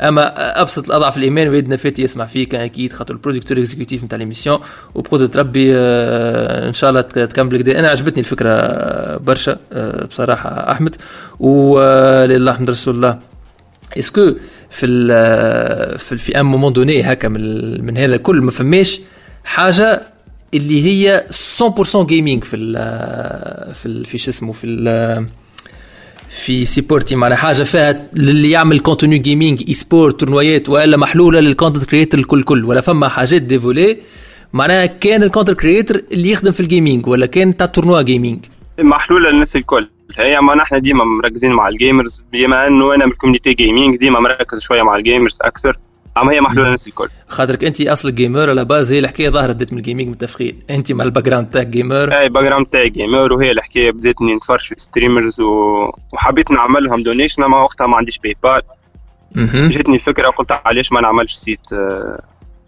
أما 0.00 0.60
أبسط 0.60 0.86
الأضعف 0.86 1.16
الايمان 1.16 1.48
ويدنا 1.48 1.76
فاتي 1.76 2.02
يسمع 2.02 2.26
فيك 2.26 2.54
أكيد 2.54 2.92
خاطر 2.92 3.14
البروديكتور 3.14 3.58
اكزيكوتيف 3.58 4.04
نتاع 4.04 4.18
ليميسيون 4.18 4.58
وبقدرة 4.94 5.30
ربي 5.40 5.70
آه، 5.74 6.68
إن 6.68 6.72
شاء 6.72 6.90
الله 6.90 7.00
تك- 7.00 7.32
تكمل 7.32 7.62
كده 7.62 7.78
أنا 7.78 7.88
عجبتني 7.88 8.18
الفكرة 8.20 8.50
آه، 8.50 9.16
برشا 9.16 9.56
آه، 9.72 10.04
بصراحة 10.06 10.70
أحمد. 10.72 10.96
ولله 11.40 12.50
الحمد 12.52 12.70
رسول 12.70 12.94
الله. 12.94 13.18
اسكو 13.98 14.34
في 14.70 14.86
في 15.98 16.16
في 16.18 16.40
ان 16.40 16.46
مومون 16.46 16.72
دوني 16.72 17.02
هكا 17.02 17.28
من, 17.28 17.84
من 17.84 17.96
هذا 17.96 18.16
كل 18.16 18.40
ما 18.40 18.50
فماش 18.50 19.00
حاجة 19.44 20.02
اللي 20.54 20.84
هي 20.84 21.24
100% 21.60 21.96
جيمنج 22.06 22.44
في 22.44 22.56
ال 22.56 23.74
في 23.74 24.04
في 24.04 24.18
شو 24.18 24.30
اسمه 24.30 24.52
في 24.52 24.66
ال 24.66 25.26
في 26.30 26.64
سيبورتي 26.64 27.16
معناها 27.16 27.38
حاجة 27.38 27.62
فيها 27.62 28.10
للي 28.14 28.50
يعمل 28.50 28.80
contenu 28.80 29.18
gaming 29.18 29.64
esport 29.68 30.20
تورنويات 30.20 30.68
وإلا 30.68 30.96
محلولة 30.96 31.40
لل 31.40 31.50
content 31.50 31.84
creator 31.84 32.20
الكل 32.20 32.42
كل 32.42 32.64
ولا 32.64 32.80
فما 32.80 33.08
حاجات 33.08 33.42
ديفولي 33.42 33.98
معناها 34.52 34.86
كان 34.86 35.22
ال 35.22 35.27
content 35.27 35.60
creator 35.60 36.02
اللي 36.12 36.30
يخدم 36.30 36.52
في 36.52 36.60
ال 36.60 36.67
gaming 36.67 37.06
ولا 37.06 37.26
كان 37.26 37.56
تاع 37.56 37.66
tournoi 37.66 38.02
gaming 38.02 38.44
محلولة 38.78 39.30
للناس 39.30 39.56
الكل. 39.56 39.88
هي 40.16 40.40
ما 40.40 40.54
نحن 40.54 40.80
ديما 40.80 41.04
مركزين 41.04 41.52
مع 41.52 41.68
ال 41.68 41.76
gamers 41.76 42.24
بما 42.32 42.66
أنه 42.66 42.94
أنا 42.94 43.06
من 43.06 43.12
ال 43.12 43.16
community 43.16 43.54
gaming 43.54 43.96
ديما 43.96 44.20
مركز 44.20 44.60
شوية 44.60 44.82
مع 44.82 44.96
ال 44.96 45.02
gamers 45.02 45.38
أكثر. 45.42 45.78
اما 46.16 46.32
هي 46.32 46.40
محلولة 46.40 46.64
للناس 46.64 46.88
الكل؟ 46.88 47.08
خاطرك 47.28 47.64
انت 47.64 47.80
أصل 47.80 48.14
gamer 48.14 48.50
à 48.50 48.55
la 48.55 48.64
base 48.64 48.92
هي 48.92 48.98
الحكاية 48.98 49.28
ظاهرة 49.30 49.52
بدأت 49.52 49.72
من 49.72 49.78
ال 49.78 49.82
gaming 49.82 50.08
متفقين 50.08 50.58
انت 50.70 50.92
مع 50.92 51.04
ال 51.04 51.24
background 51.24 51.50
تاعك 51.50 51.66
gamer 51.66 52.18
اي 52.18 52.28
background 52.28 52.66
تاعي 52.66 52.88
gamer 52.88 53.32
وهي 53.32 53.50
الحكاية 53.50 53.90
بديت 53.90 54.20
اني 54.22 54.34
نتفرج 54.34 54.60
في 54.60 54.74
streamers 54.78 55.40
و... 55.40 55.52
وحبيت 56.14 56.50
نعمل 56.50 56.84
لهم 56.84 57.02
donation 57.02 57.42
أما 57.42 57.62
وقتها 57.62 57.86
ما 57.86 57.96
عنديش 57.96 58.18
PayPal. 58.18 58.62
جاتني 59.70 59.98
فكرة 59.98 60.28
قلت 60.28 60.52
علاش 60.52 60.92
ما 60.92 61.00
نعملش 61.00 61.34
site 61.34 61.72
آه، 61.72 62.20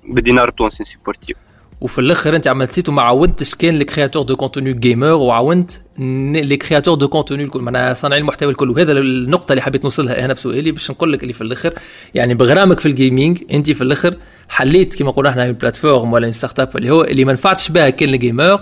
بدينار 0.09 0.51
تونسي 0.51 0.83
نسيبورتيو 0.83 1.37
وفي 1.83 1.99
الآخر 1.99 2.37
انت 2.37 2.49
عملت 2.49 2.73
site 2.73 2.89
وما 2.89 3.03
عاونتش 3.03 3.55
كان 3.55 3.79
les 3.79 3.85
créateurs 3.85 4.23
de 4.23 4.37
contenu 4.37 4.73
gamer 4.73 5.13
وعاونت 5.13 5.71
les 5.99 6.57
créateurs 6.57 6.95
de 6.95 7.09
contenu 7.09 7.45
الكل. 7.45 7.61
معناها 7.61 7.95
صانعي 7.95 8.19
المحتوى 8.19 8.51
الكل. 8.51 8.71
وهذا 8.71 8.93
النقطة 8.93 9.53
اللي 9.53 9.63
حبيت 9.63 9.85
نوصلها 9.85 10.25
أنا 10.25 10.33
بسؤالي 10.33 10.73
باش 10.73 10.91
نقول 10.91 11.13
لك 11.13 11.23
اللي 11.23 11.33
في 11.33 11.41
الآخر. 11.41 11.73
يعني 12.15 12.35
بغرامك 12.35 12.81
في 12.81 12.87
ال 12.87 12.94
gaming 12.94 13.39
أنت 13.53 13.71
في 13.71 13.83
الآخر 13.83 14.15
حليت 14.49 14.99
كما 14.99 15.11
قلنا 15.11 15.31
إحنا 15.31 15.51
plateforme 15.51 16.13
ولا 16.13 16.31
start-up 16.31 16.77
اللي 16.77 16.91
هو 16.91 17.05
اللي 17.05 17.25
ما 17.25 17.33
نفعتش 17.33 17.69
بها 17.69 17.91
كان 17.91 18.15
ال 18.15 18.22
gamer 18.22 18.61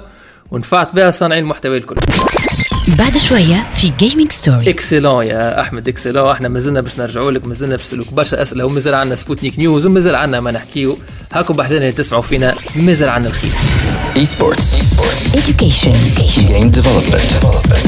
ونفعت 0.50 0.95
بها 0.95 1.11
صانعي 1.11 1.39
المحتوى 1.39 1.77
الكل. 1.77 1.97
بعد 2.99 3.17
شوية 3.19 3.67
في 3.75 3.93
Gaming 3.99 4.33
Story 4.33 4.71
excellent 4.71 5.27
يا 5.27 5.61
أحمد 5.61 5.89
excellent 5.89 6.31
إحنا 6.31 6.49
مازلنا 6.49 6.81
باش 6.81 6.99
نرجعوا 6.99 7.31
لك 7.31 7.47
مازلنا 7.47 7.77
باش 7.77 7.85
نسألوك 7.87 8.13
برشا 8.13 8.43
أسئلة 8.43 8.65
ومازال 8.65 8.95
عندنا 8.95 9.17
Sputnik 9.17 9.59
News 9.59 9.87
ومازال 9.87 10.15
عندنا 10.15 10.41
ما 10.41 10.51
نحكيو 10.51 10.99
هاكم 11.33 11.55
بعدين 11.55 11.77
اللي 11.77 11.93
تسمعوا 11.93 12.23
فينا 12.23 12.55
مازال 12.77 13.09
عندنا 13.09 13.33
الخير 13.35 13.51
Esports. 14.17 14.67
Esports. 14.83 15.23
education 15.41 15.97
Game 16.51 16.71
development. 16.79 17.31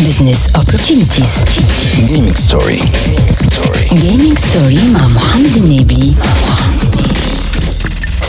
business 0.09 0.41
opportunities 0.61 1.33
Gaming 2.11 2.37
story. 2.47 2.81
gaming 4.05 4.37
story 4.47 4.85
مع 4.95 5.09
محمد 5.09 5.57
النبي 5.57 6.15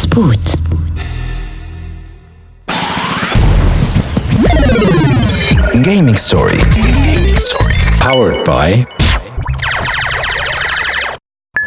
سبوت 0.01 0.39
Gaming 5.72 6.16
story. 6.16 6.58
Powered 8.00 8.44
by 8.44 8.84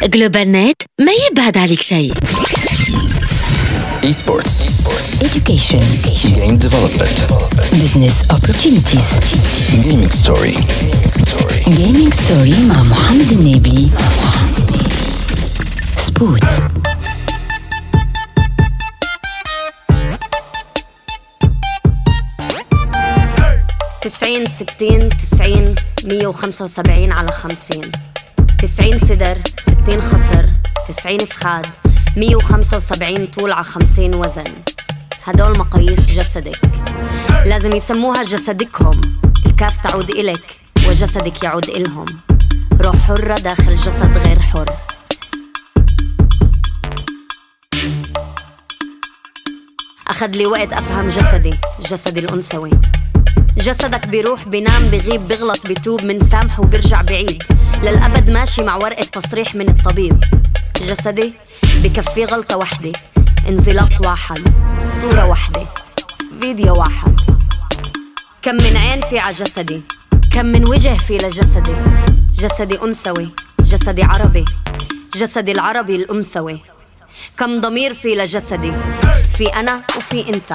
جلوبال 0.02 0.52
نت 0.52 0.82
ما 1.00 1.12
يبعد 1.30 1.56
عليك 1.58 1.82
شيء 1.82 2.12
Esports. 4.02 4.62
Esports. 4.68 5.22
education 5.24 5.82
Game 6.36 6.56
development. 6.58 7.16
business 7.82 8.16
opportunities 8.30 9.08
Gaming 9.84 10.08
story. 10.22 10.56
gaming 11.66 12.12
story 12.12 12.58
مع 12.68 12.82
محمد 12.82 13.32
النبي 13.32 13.88
سبوت 16.06 16.44
تسعين 24.07 24.45
ستين 24.45 25.09
تسعين 25.09 25.75
مية 26.05 26.27
وخمسة 26.27 26.65
وسبعين 26.65 27.11
على 27.11 27.31
خمسين. 27.31 27.91
تسعين 28.59 28.97
صدر 28.97 29.37
ستين 29.61 30.01
خصر 30.01 30.45
تسعين 30.87 31.19
فخاد 31.19 31.65
مية 32.17 32.35
وخمسة 32.35 32.77
وسبعين 32.77 33.27
طول 33.27 33.51
على 33.51 33.63
خمسين 33.63 34.15
وزن. 34.15 34.53
هدول 35.23 35.59
مقاييس 35.59 36.11
جسدك. 36.11 36.59
لازم 37.45 37.71
يسموها 37.75 38.23
جسدكهم. 38.23 39.01
الكاف 39.45 39.77
تعود 39.77 40.09
إلك 40.09 40.59
وجسدك 40.87 41.43
يعود 41.43 41.69
إلهم. 41.69 42.05
روح 42.81 42.95
حرة 42.95 43.35
داخل 43.35 43.75
جسد 43.75 44.17
غير 44.17 44.39
حر. 44.39 44.77
أخذ 50.07 50.27
لي 50.27 50.45
وقت 50.45 50.73
أفهم 50.73 51.09
جسدي 51.09 51.57
جسدي 51.81 52.19
الأنثوي. 52.19 52.71
جسدك 53.67 54.07
بيروح 54.07 54.47
بينام 54.47 54.83
بغيب 54.83 55.27
بغلط 55.27 55.67
بتوب 55.67 56.03
من 56.03 56.19
سامح 56.19 56.59
وبرجع 56.59 57.01
بعيد. 57.01 57.43
للأبد 57.83 58.29
ماشي 58.29 58.63
مع 58.63 58.75
ورقة 58.75 59.03
تصريح 59.03 59.55
من 59.55 59.69
الطبيب. 59.69 60.23
جسدي 60.81 61.33
بكفي 61.83 62.25
غلطة 62.25 62.57
وحدة 62.57 62.91
انزلاق 63.49 63.89
واحد. 64.05 64.41
صورة 65.01 65.25
وحدة 65.25 65.65
فيديو 66.41 66.73
واحد. 66.73 67.21
كم 68.41 68.55
من 68.55 68.77
عين 68.77 69.01
في 69.01 69.19
على 69.19 69.35
جسدي. 69.35 69.81
كم 70.33 70.45
من 70.45 70.67
وجه 70.67 70.97
في 70.97 71.17
لجسدي. 71.17 71.75
جسدي 72.33 72.81
أنثوي. 72.83 73.29
جسدي 73.59 74.03
عربي. 74.03 74.45
جسدي 75.15 75.51
العربي 75.51 75.95
الأنثوي. 75.95 76.59
كم 77.37 77.61
ضمير 77.61 77.93
في 77.93 78.15
لجسدي. 78.15 78.73
في 79.37 79.47
أنا 79.47 79.81
وفي 79.97 80.29
أنت. 80.33 80.53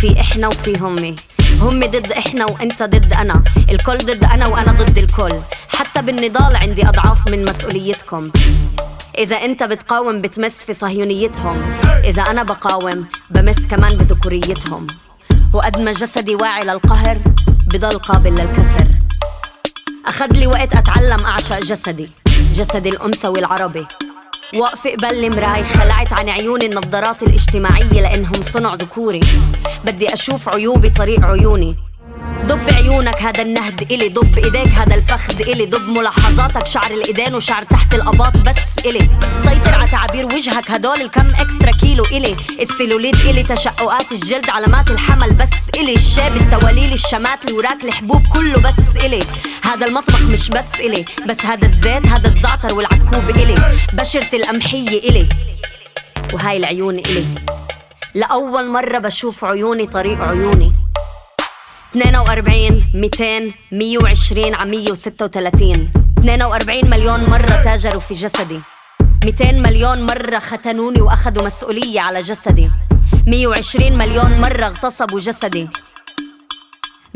في 0.00 0.20
إحنا 0.20 0.48
وفي 0.48 0.78
همي. 0.78 1.16
هم 1.60 1.80
ضد 1.80 2.12
إحنا 2.12 2.44
وأنت 2.44 2.82
ضد 2.82 3.12
أنا. 3.12 3.44
الكل 3.70 3.96
ضد 3.96 4.24
أنا 4.24 4.46
وأنا 4.46 4.72
ضد 4.72 4.98
الكل. 4.98 5.40
حتى 5.68 6.02
بالنضال 6.02 6.56
عندي 6.56 6.88
أضعاف 6.88 7.28
من 7.28 7.44
مسؤوليتكم. 7.44 8.30
إذا 9.18 9.36
أنت 9.36 9.62
بتقاوم 9.62 10.22
بتمس 10.22 10.62
في 10.64 10.72
صهيونيتهم. 10.72 11.62
إذا 12.04 12.22
أنا 12.22 12.42
بقاوم 12.42 13.06
بمس 13.30 13.66
كمان 13.66 13.96
بذكوريتهم. 13.96 14.86
وقد 15.52 15.78
ما 15.78 15.92
جسدي 15.92 16.34
واعي 16.34 16.64
للقهر 16.64 17.18
بضل 17.66 17.98
قابل 17.98 18.30
للكسر. 18.30 18.86
أخذ 20.06 20.32
لي 20.32 20.46
وقت 20.46 20.76
أتعلم 20.76 21.20
أعشق 21.24 21.58
جسدي 21.58 22.10
جسدي 22.52 22.88
الأنثوي 22.88 23.38
العربي 23.38 23.86
واقفة 24.54 24.90
قبل 24.90 25.24
المراي 25.24 25.64
خلعت 25.64 26.12
عن 26.12 26.28
عيوني 26.28 26.66
النظارات 26.66 27.22
الاجتماعية 27.22 28.00
لأنهم 28.00 28.42
صنع 28.42 28.74
ذكوري. 28.74 29.20
بدي 29.84 30.14
أشوف 30.14 30.48
عيوبي 30.48 30.90
طريق 30.90 31.24
عيوني. 31.24 31.76
ضب 32.46 32.74
عيونك 32.74 33.22
هذا 33.22 33.42
النهد 33.42 33.92
إلي. 33.92 34.08
ضب 34.08 34.38
إيديك 34.38 34.72
هذا 34.72 34.94
الفخذ 34.94 35.40
إلي. 35.40 35.66
ضب 35.66 35.88
ملاحظاتك 35.88 36.66
شعر 36.66 36.90
الإيدين 36.90 37.34
وشعر 37.34 37.64
تحت 37.64 37.94
الأباط 37.94 38.36
بس 38.36 38.86
إلي. 38.86 39.10
سيطر 39.44 39.74
على 39.74 39.90
تعابير 39.90 40.26
وجهك 40.26 40.70
هدول 40.70 41.00
الكم 41.00 41.26
إكسترا 41.26 41.70
كيلو 41.80 42.04
إلي. 42.04 42.36
السيلوليت 42.60 43.16
إلي 43.24 43.42
تشققات 43.42 44.12
الجلد 44.12 44.50
علامات 44.50 44.90
الحمل 44.90 45.32
بس 45.32 45.78
إلي. 45.78 45.94
الشاب 45.94 46.36
التواليل 46.36 46.92
الشمات 46.92 47.50
الوراك 47.50 47.84
الحبوب 47.84 48.26
كله 48.26 48.60
بس 48.60 48.96
إلي. 48.96 49.20
هذا 49.64 49.86
المطبخ 49.86 50.22
مش 50.22 50.48
بس 50.48 50.74
إلي. 50.80 51.04
بس 51.28 51.44
هذا 51.44 51.66
الزيت 51.66 52.06
هذا 52.06 52.28
الزعتر 52.28 52.76
والعكوب 52.76 53.30
إلي. 53.30 53.54
بشرة 53.92 54.36
القمحية 54.36 54.98
إلي. 55.10 55.28
وهاي 56.32 56.56
العيون 56.56 56.98
إلي. 56.98 57.24
لأول 58.14 58.70
مرة 58.70 58.98
بشوف 58.98 59.44
عيوني 59.44 59.86
طريق 59.86 60.20
عيوني. 60.20 60.72
42 61.96 62.84
200 62.94 63.52
120 63.72 64.54
على 64.54 64.70
136 64.70 65.88
42 66.18 66.90
مليون 66.90 67.30
مرة 67.30 67.62
تاجروا 67.64 68.00
في 68.00 68.14
جسدي. 68.14 68.60
200 69.24 69.52
مليون 69.52 70.02
مرة 70.02 70.38
ختنوني 70.38 71.00
وأخذوا 71.00 71.44
مسؤولية 71.46 72.00
على 72.00 72.20
جسدي. 72.20 72.70
120 73.26 73.98
مليون 73.98 74.40
مرة 74.40 74.66
اغتصبوا 74.66 75.20
جسدي. 75.20 75.68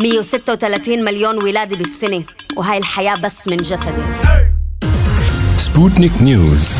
136 0.03 1.05
مليون 1.05 1.43
ولادة 1.45 1.77
بالسنة 1.77 2.25
وهاي 2.57 2.79
الحياة 2.79 3.15
بس 3.15 3.49
من 3.49 3.57
جسدي. 3.57 4.03
سبوتنيك 5.57 6.13
نيوز 6.23 6.77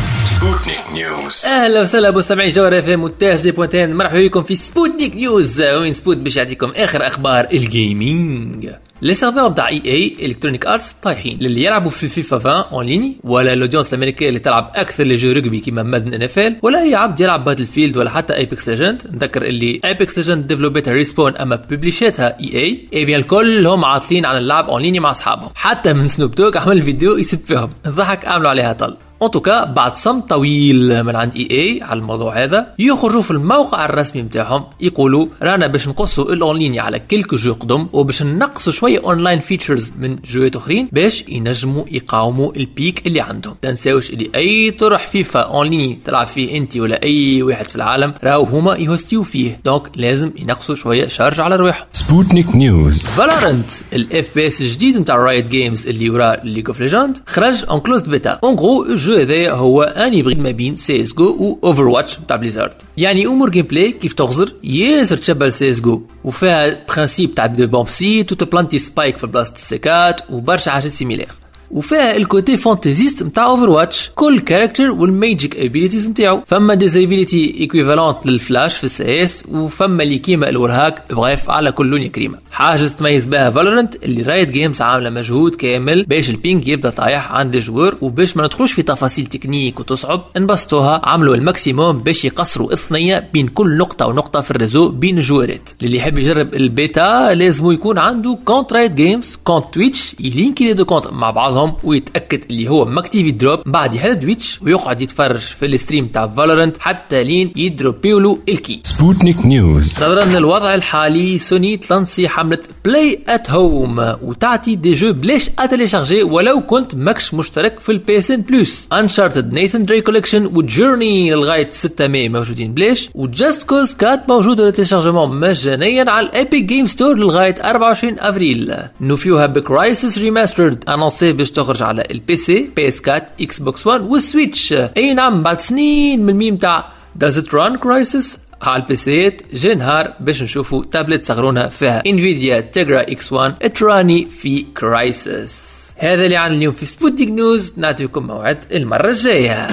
أهلا 1.45 1.81
وسهلا 1.81 2.11
مستمعي 2.11 2.49
جوهرة 2.49 2.79
اف 2.79 2.89
ام 2.89 3.11
دي 3.21 3.51
بوانتين 3.51 3.95
مرحبا 3.95 4.27
بكم 4.27 4.43
في 4.43 4.55
سبوتنيك 4.55 5.15
نيوز 5.15 5.61
وين 5.61 5.93
سبوت 5.93 6.17
باش 6.17 6.37
يعطيكم 6.37 6.71
آخر 6.75 7.07
أخبار 7.07 7.47
ال 7.53 7.70
gaming 7.70 8.69
les 9.01 9.13
serveurs 9.13 9.49
تاع 9.49 9.67
EA 9.67 9.81
Electronic 9.85 10.65
Arts 10.65 10.91
طايحين. 10.91 11.37
للي 11.41 11.63
يلعبوا 11.63 11.89
في 11.91 12.07
فيفا 12.07 12.37
20 12.37 12.55
en 12.55 12.85
ligne 12.85 13.17
ولا 13.23 13.53
ال 13.53 13.57
audience 13.57 13.93
الامريكيه 13.93 14.29
اللي 14.29 14.39
تلعب 14.39 14.71
أكثر 14.75 15.03
لي 15.03 15.15
جو 15.15 15.33
رugby 15.33 15.63
كيما 15.65 15.83
مادن 15.83 16.13
ان 16.13 16.23
اف 16.23 16.39
ال 16.39 16.59
ولا 16.61 16.83
هي 16.83 16.95
عبد 16.95 17.19
يلعب 17.19 17.45
Battlefield 17.45 17.97
ولا 17.97 18.09
حتى 18.09 18.35
Apex 18.35 18.69
Legends 18.69 19.01
نذكر 19.13 19.41
اللي 19.41 19.81
Apex 19.85 20.17
Legends 20.17 20.47
développi 20.47 20.85
تها 20.85 20.93
Respawn 20.93 21.37
أما 21.37 21.55
publishi 21.55 22.39
تها 22.39 22.53
EA 22.53 22.87
eh 22.93 23.05
bien 23.05 23.19
الكل 23.19 23.67
هم 23.67 23.85
عاطلين 23.85 24.25
عن 24.25 24.37
اللعب 24.37 24.69
en 24.69 24.81
ligne 24.81 24.99
مع 24.99 25.11
أصحابهم. 25.11 25.49
حتى 25.55 25.93
من 25.93 26.07
Snoop 26.07 26.35
Dogg 26.35 26.57
عمل 26.57 26.81
فيديو 26.81 27.17
يسب 27.17 27.39
فيهم. 27.45 27.69
الضحك 27.85 28.25
عملوا 28.25 28.49
عليها 28.49 28.73
طل. 28.73 28.97
en 29.23 29.31
tout 29.31 29.49
cas 29.49 29.63
بعد 29.63 29.95
صمت 29.95 30.29
طويل 30.29 31.03
من 31.03 31.15
عند 31.15 31.35
EA 31.35 31.83
على 31.83 31.99
الموضوع 31.99 32.43
هذا. 32.43 32.73
يخرجوا 32.79 33.21
في 33.21 33.31
الموقع 33.31 33.85
الرسمي 33.85 34.21
نتاعهم 34.21 34.63
يقولوا 34.81 35.27
رانا 35.41 35.67
باش 35.67 35.87
نقصوا 35.87 36.33
الأونلاين 36.33 36.79
على 36.79 36.99
quelques 36.99 37.35
jeux 37.35 37.53
قدم 37.53 37.87
وباش 37.93 38.23
نقصوا 38.23 38.73
شوية 38.73 38.99
online 39.03 39.39
features 39.39 39.93
من 39.99 40.15
jeu 40.25 40.47
ات 40.47 40.55
أخرين 40.55 40.89
باش 40.91 41.23
ينجموا 41.27 41.83
يقاوموا 41.91 42.51
ال 42.55 42.68
pic 42.68 43.07
اللي 43.07 43.21
عندهم. 43.21 43.55
تنساوش 43.61 44.09
اللي 44.09 44.29
أي 44.35 44.71
طرح 44.71 45.07
فيفا 45.07 45.39
أونلاين 45.39 46.03
تلعب 46.05 46.27
فيه 46.27 46.57
انت 46.57 46.77
ولا 46.77 47.03
أي 47.03 47.43
واحد 47.43 47.65
في 47.65 47.75
العالم 47.75 48.13
راهو 48.23 48.43
هما 48.43 48.75
ي 48.75 48.82
hosti 48.82 49.16
و 49.16 49.23
فيه. 49.23 49.59
donc 49.65 49.89
لازم 49.95 50.31
ينقصوا 50.39 50.75
شوية 50.75 51.07
charge 51.07 51.39
على 51.39 51.55
رواحهم. 51.55 51.87
سبوتنيك 51.93 52.55
نيوز 52.55 53.05
Valorant 53.05 53.71
ال 53.93 54.35
FPS 54.35 54.61
الجديد 54.61 54.97
نتاع 54.97 55.15
Riot 55.15 55.47
Games 55.47 55.87
اللي 55.87 56.09
وراه 56.09 56.41
League 56.43 56.67
of 56.67 56.81
Legends 56.81 57.17
خرج 57.27 57.65
en 57.69 57.79
closed 57.79 58.09
beta 58.09 58.39
en 58.43 58.55
gros 58.55 58.95
ال 59.11 59.13
jeu 59.13 59.21
هذايا 59.21 59.51
هو 59.51 59.83
un 59.83 60.13
hybride 60.13 60.39
ما 60.39 60.51
بين 60.51 60.75
CS:GO 60.75 61.25
و 61.25 61.59
Overwatch 61.63 62.19
نتاع 62.19 62.35
Blizzard 62.35 62.73
يعني 62.97 63.25
أمور 63.25 63.49
gameplay 63.49 63.91
كيف 63.91 64.13
تغزر؟ 64.13 64.53
ياسر 64.63 65.17
تشبه 65.17 65.49
سي 65.49 65.71
إس 65.71 65.79
جو. 65.79 66.01
وفيها 66.23 66.85
principe 66.87 67.35
تاع 67.35 67.45
bomb 67.45 67.89
site 67.89 68.31
وت 68.31 68.42
planti 68.42 68.77
spike 68.77 69.17
في 69.17 69.27
بلاصه 69.27 69.53
السكات 69.53 70.21
وبرشا 70.29 70.71
حاجات 70.71 70.91
سيميلير 70.91 71.27
وفيها 71.73 72.17
الكوتي 72.17 72.57
فانتازيست 72.57 73.23
نتاع 73.23 73.45
اوفر 73.45 73.69
واتش 73.69 74.11
كل 74.15 74.39
كاركتر 74.39 74.91
والماجيك 74.91 75.57
ابيليتيز 75.57 76.09
نتاعو 76.09 76.41
فما 76.47 76.73
ديزابيليتي 76.73 77.55
ايكويفالونت 77.59 78.25
للفلاش 78.25 78.77
في 78.77 78.83
السي 78.83 79.23
إس 79.23 79.43
وفما 79.51 80.03
اللي 80.03 80.17
كيما 80.17 80.49
الورهاك 80.49 81.03
بغيف 81.13 81.49
على 81.49 81.71
كل 81.71 81.87
لون 81.87 82.07
كريمة. 82.07 82.37
حاجة 82.51 82.81
تميز 82.87 83.25
بها 83.25 83.49
فالورنت 83.49 83.95
اللي 84.03 84.21
رايت 84.21 84.51
جيمز 84.51 84.81
عاملة 84.81 85.09
مجهود 85.09 85.55
كامل 85.55 86.05
باش 86.05 86.29
البينج 86.29 86.67
يبدأ 86.67 86.89
طايح 86.89 87.31
عند 87.31 87.55
الجوار 87.55 87.95
وباش 88.01 88.37
ما 88.37 88.43
ندخلوش 88.43 88.71
في 88.71 88.81
تفاصيل 88.81 89.25
تكنيك 89.25 89.79
وتصعب 89.79 90.21
انبسطوها 90.37 91.01
عملوا 91.03 91.35
الماكسيموم 91.35 91.97
باش 91.99 92.25
يقصروا 92.25 92.73
الثنيه 92.73 93.29
بين 93.33 93.47
كل 93.47 93.77
نقطة 93.77 94.07
ونقطة 94.07 94.41
في 94.41 94.51
الريزو 94.51 94.89
بين 94.89 95.17
الجوارات 95.17 95.69
اللي 95.83 95.97
يحب 95.97 96.17
يجرب 96.17 96.53
البيتا 96.53 97.33
لازم 97.33 97.71
يكون 97.71 97.97
عنده 97.97 98.37
كونت 98.45 98.73
رايت 98.73 98.91
جيمز 98.91 99.37
كونت 99.43 99.65
تويتش 99.73 100.15
يلينكي 100.19 100.63
لي 100.65 100.73
دو 100.73 100.85
كونت 100.85 101.07
مع 101.07 101.31
بعضهم. 101.31 101.60
ويتأكد 101.83 102.43
اللي 102.49 102.69
هو 102.69 102.85
ماكتيفي 102.85 103.31
دروب 103.31 103.59
بعد 103.65 103.93
يحل 103.95 104.19
تويتش 104.19 104.59
ويقعد 104.61 105.01
يتفرج 105.01 105.39
في 105.39 105.65
الستريم 105.65 106.07
تاع 106.07 106.27
فالورنت 106.27 106.77
حتى 106.79 107.23
لين 107.23 107.51
يدروبيولو 107.55 108.39
الكي. 108.49 108.81
سبوتنيك 108.83 109.45
نيوز. 109.45 110.03
نظرا 110.03 110.25
للوضع 110.25 110.75
الحالي 110.75 111.39
سوني 111.39 111.77
ت 111.77 111.85
lanci 111.85 112.27
حملة 112.29 112.59
Play 112.85 113.19
at 113.27 113.51
Home 113.51 114.15
وتعطي 114.23 114.75
des 114.75 114.93
jeux 114.93 115.13
بلاش 115.13 115.49
à 115.59 115.64
télécharger 115.64 116.23
ولو 116.23 116.61
كنت 116.61 116.95
ماكش 116.95 117.33
مشترك 117.33 117.79
في 117.79 117.91
ال 117.91 118.19
PSN 118.19 118.41
Plus 118.41 118.87
Uncharted 118.93 119.53
Nathan 119.53 119.83
Drake 119.83 120.01
Collection 120.01 120.45
و 120.45 120.56
Journey 120.56 121.31
لغاية 121.31 121.69
6 121.69 122.07
ماي 122.07 122.29
موجودين 122.29 122.73
بلاش 122.73 123.09
و 123.15 123.25
Just 123.25 123.63
Cause 123.63 123.93
quatre 123.93 124.29
موجوده 124.29 124.65
لل 124.65 124.74
téléchargement 124.74 125.39
مجانيا 125.39 126.09
على 126.11 126.25
ال 126.27 126.34
Epic 126.34 126.63
Games 126.63 126.87
Store 126.87 127.17
لغاية 127.17 127.55
24 127.63 128.19
أفريل. 128.19 128.73
نوفيوها 129.01 129.45
ب 129.45 129.55
Crysis 129.55 130.17
Remastered 130.17 130.83
annoncé 130.89 131.33
باش 131.33 131.50
تخرج 131.51 131.83
على 131.83 132.03
ال 132.11 132.19
PC 132.19 132.35
PS 132.35 133.01
4 133.07 133.25
Xbox 133.41 133.87
1 133.87 134.01
وال 134.01 134.19
Switch 134.19 134.73
أي 134.73 135.13
نعم 135.13 135.43
بعد 135.43 135.61
سنين 135.61 136.23
من 136.23 136.29
الميم 136.29 136.57
تاع 136.57 136.91
Does 137.23 137.35
it 137.35 137.47
run 137.51 137.77
Crysis؟ 137.77 138.39
على 138.61 138.83
ال 138.83 138.97
PC 138.97 139.26
ات 139.26 139.41
جا 139.53 139.73
نهار 139.73 140.13
باش 140.19 140.43
نشوفوا 140.43 140.83
تابلت 140.91 141.23
صغرونا 141.23 141.69
فيها 141.69 142.03
Nvidia 142.07 142.59
Tegra 142.59 143.01
X 143.01 143.33
1 143.33 143.73
ت 143.73 143.82
runni 143.82 144.25
في 144.25 144.65
Crysis 144.77 145.71
هذا 145.97 146.25
اللي 146.25 146.37
عن 146.37 146.53
اليوم 146.53 146.73
في 146.73 146.85
سبوتنيك 146.85 147.29
نيوز 147.29 147.73
نعطيكم 147.77 148.27
موعد 148.27 148.57
المرة 148.71 149.09
الجاية 149.09 149.67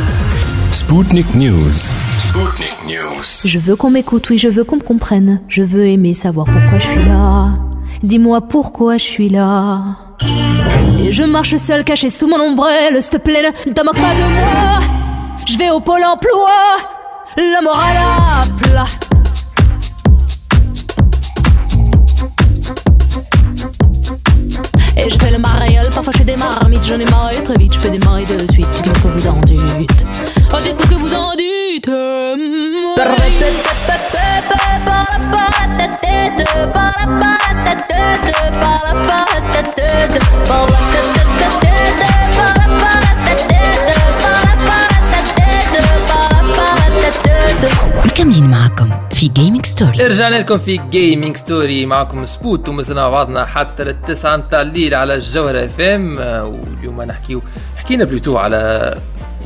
سبوتنيك 0.71 1.27
نيوز 1.37 1.83
سبوتنيك 2.29 2.73
نيوز 2.87 3.47
Je 3.47 3.59
veux 3.59 3.77
qu'on 3.77 3.91
m'écoute, 3.91 4.31
oui, 4.31 4.39
je 4.39 4.49
veux 4.49 4.65
qu'on 4.65 4.77
me 4.77 4.83
comprenne. 4.93 5.41
Je 5.49 5.63
veux 5.63 5.87
aimer 5.95 6.15
savoir 6.15 6.47
pourquoi 6.47 6.79
je 6.79 6.87
suis 6.87 7.05
là. 7.05 7.55
Dis-moi 8.03 8.39
pourquoi 8.53 8.97
je 8.97 9.07
suis 9.15 9.29
là. 9.29 10.08
Et 10.21 11.13
je 11.13 11.23
marche 11.23 11.57
seul, 11.57 11.85
caché 11.85 12.11
sous 12.11 12.27
mon 12.27 12.41
ombrelle. 12.41 13.01
S'il 13.01 13.11
te 13.11 13.17
plaît, 13.19 13.53
ne 13.67 13.73
te 13.73 13.85
moque 13.85 13.95
pas 13.95 14.15
de 14.15 14.33
moi. 14.35 14.81
Je 15.47 15.57
vais 15.57 15.71
au 15.71 15.81
pôle 15.81 16.05
emploi. 16.05 16.51
La 17.37 17.61
morale 17.63 17.97
à 17.97 18.43
plat. 18.63 18.87
Et 24.97 25.11
je 25.11 25.19
fais 25.19 25.31
le 25.31 25.39
mariole, 25.39 25.89
parfois 25.95 26.13
je 26.13 26.19
fais 26.19 26.25
des 26.25 26.37
marmites, 26.37 26.85
j'en 26.85 26.99
ai 26.99 27.05
marre 27.05 27.31
très 27.45 27.55
vite, 27.55 27.75
je 27.75 27.79
peux 27.79 27.91
démarrer 27.91 28.25
de 28.25 28.53
suite. 28.53 28.69
Dites-moi 28.73 28.95
ce 28.97 29.03
que 29.03 29.09
vous 29.09 29.27
en 29.29 29.41
dites. 29.43 30.05
Oh, 30.53 30.57
dites-moi 30.61 30.85
ce 30.85 30.91
que 30.91 30.95
vous 30.95 31.15
en 31.15 31.35
dites. 31.37 31.91
مكملين 48.07 48.51
معكم 48.51 48.91
في 49.13 49.29
Gaming 49.29 49.67
Story 49.67 50.07
رجعنا 50.07 50.37
لكم 50.37 50.59
في 50.59 50.77
Gaming 50.91 51.37
Story 51.37 51.87
معكم 51.87 52.25
سبوت 52.25 52.69
ومازلنا 52.69 53.11
بعضنا 53.11 53.45
حتى 53.47 53.85
للتسعة 53.85 54.37
متاع 54.37 54.61
الليل 54.61 54.95
على 54.95 55.15
الجوهرة 55.15 55.65
اف 55.65 55.81
ام 55.81 56.19
واليوم 56.19 57.03
نحكيو 57.03 57.43
حكينا 57.77 58.05
plus 58.05 58.24
tôt 58.24 58.39
على 58.39 58.95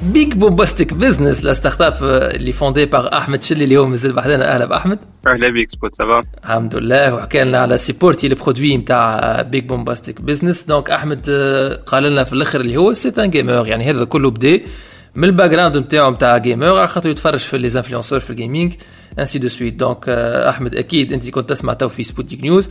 Big 0.02 0.34
Bombastic 0.34 0.94
Business 0.94 1.44
la 1.44 1.54
start-up 1.54 1.94
اللي 2.34 2.52
fondée 2.52 2.86
par 2.86 3.16
احمد 3.16 3.42
شلي 3.42 3.64
اللي 3.64 3.76
هو 3.76 3.86
مازال 3.86 4.12
بحذنا 4.12 4.54
أهلا 4.54 4.64
بأحمد. 4.64 4.98
أهلا 5.26 5.48
بيك 5.50 5.70
سبوت 5.70 5.94
ça 5.94 6.09
va 6.09 6.24
الحمد 6.44 6.74
لله. 6.76 7.14
وحكى 7.14 7.44
لنا 7.44 7.58
على 7.58 7.78
سيبورتي 7.78 8.26
ال 8.26 8.33
produit 8.33 8.76
نتاع 8.76 9.42
Big 9.42 9.64
Bombastic 9.64 10.20
Business 10.20 10.64
donc 10.64 10.90
احمد 10.90 11.30
قال 11.86 12.02
لنا 12.02 12.24
في 12.24 12.32
الآخر 12.32 12.60
اللي 12.60 12.76
هو 12.76 12.92
c'est 12.92 13.18
un 13.18 13.30
gamer 13.30 13.66
يعني 13.66 13.84
هذا 13.90 14.04
كله 14.04 14.30
بدا 14.30 14.60
من 15.14 15.24
ال 15.24 15.50
background 15.50 15.76
نتاعو 15.76 16.10
نتاع 16.10 16.38
gamer 16.38 16.78
على 16.78 16.88
خاطر 16.88 17.10
يتفرج 17.10 17.38
في 17.38 17.58
les 17.58 17.66
influenceurs 17.76 18.20
في 18.20 18.30
ال 18.30 18.36
gaming 18.36 18.72
ainsi 19.18 19.38
de 19.38 19.48
suite 19.48 19.74
donc 19.74 20.08
أحمد 20.48 20.74
أكيد 20.74 21.12
أنت 21.12 21.30
كنت 21.30 21.48
تسمع 21.48 21.72
تو 21.72 21.88
في 21.88 22.02
سبوتنيك 22.02 22.42
نيوز 22.42 22.70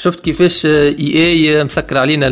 شفت 0.00 0.20
كيفاش 0.20 0.66
EA 0.66 1.64
مسكر 1.64 1.98
علينا 1.98 2.28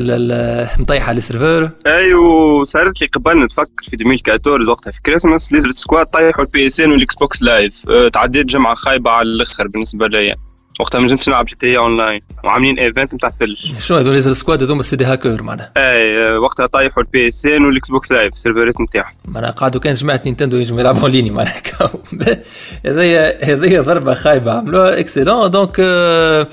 مطيحة 0.78 1.12
ال 1.12 1.19
serveur؟ 1.19 1.70
اي 1.86 2.14
وصارت 2.14 3.02
لي 3.02 3.08
قبل 3.08 3.44
نتفكر 3.44 3.84
في 3.84 3.96
2014 3.96 4.70
وقتها. 4.70 4.90
في 4.90 5.02
Christmas 5.02 5.52
Lizard 5.52 5.72
Squad 5.72 6.06
طيحوا 6.06 6.44
ال 6.44 6.66
PSN 6.66 6.90
وال 6.90 7.14
Xbox 7.14 7.42
Live 7.42 7.82
تعديت 8.12 8.46
جمعة 8.46 8.74
خايبة 8.74 9.10
على 9.10 9.28
الأخر 9.28 9.68
بالنسبة 9.68 10.06
ليا. 10.06 10.36
وقتها 10.80 10.98
ما 10.98 11.04
نجمش 11.04 11.28
نلعب 11.28 11.44
GTA 11.44 11.76
Online. 11.78 12.20
وعاملين 12.44 12.78
event 12.78 13.14
نتاع 13.14 13.28
الثلج. 13.28 13.74
شنو 13.78 13.98
هذول 13.98 14.14
Lizard 14.14 14.32
Squad؟ 14.32 14.62
هذوما 14.62 14.82
c'est 14.82 14.96
des 14.96 15.04
hackers 15.04 15.42
معناها. 15.42 15.72
أي 15.76 16.18
أه، 16.18 16.38
وقتها 16.38 16.66
طيحوا 16.66 17.02
ال 17.02 17.28
PSN 17.28 17.64
وال 17.64 17.88
Xbox 17.88 18.12
Live 18.12 18.32
ال 18.32 18.38
serveur 18.38 18.75
ات 18.75 18.80
نتاعهم 18.80 19.14
معناها 19.24 19.50
قعدوا 19.50 19.80
كان 19.80 19.94
جماعة 19.94 20.20
نينتندو 20.24 20.56
يجموا 20.56 20.80
يلعبوا 20.80 21.08
ligne 21.08 21.30
معناها. 21.30 21.60
K.O.. 21.60 21.88
هذيا 22.86 23.44
هذيا 23.44 23.80
ضربة 23.80 24.14
خايبة. 24.14 24.52
عملوها 24.52 25.00
excellent 25.00 25.50
donc 25.50 25.76
آه، 25.80 26.48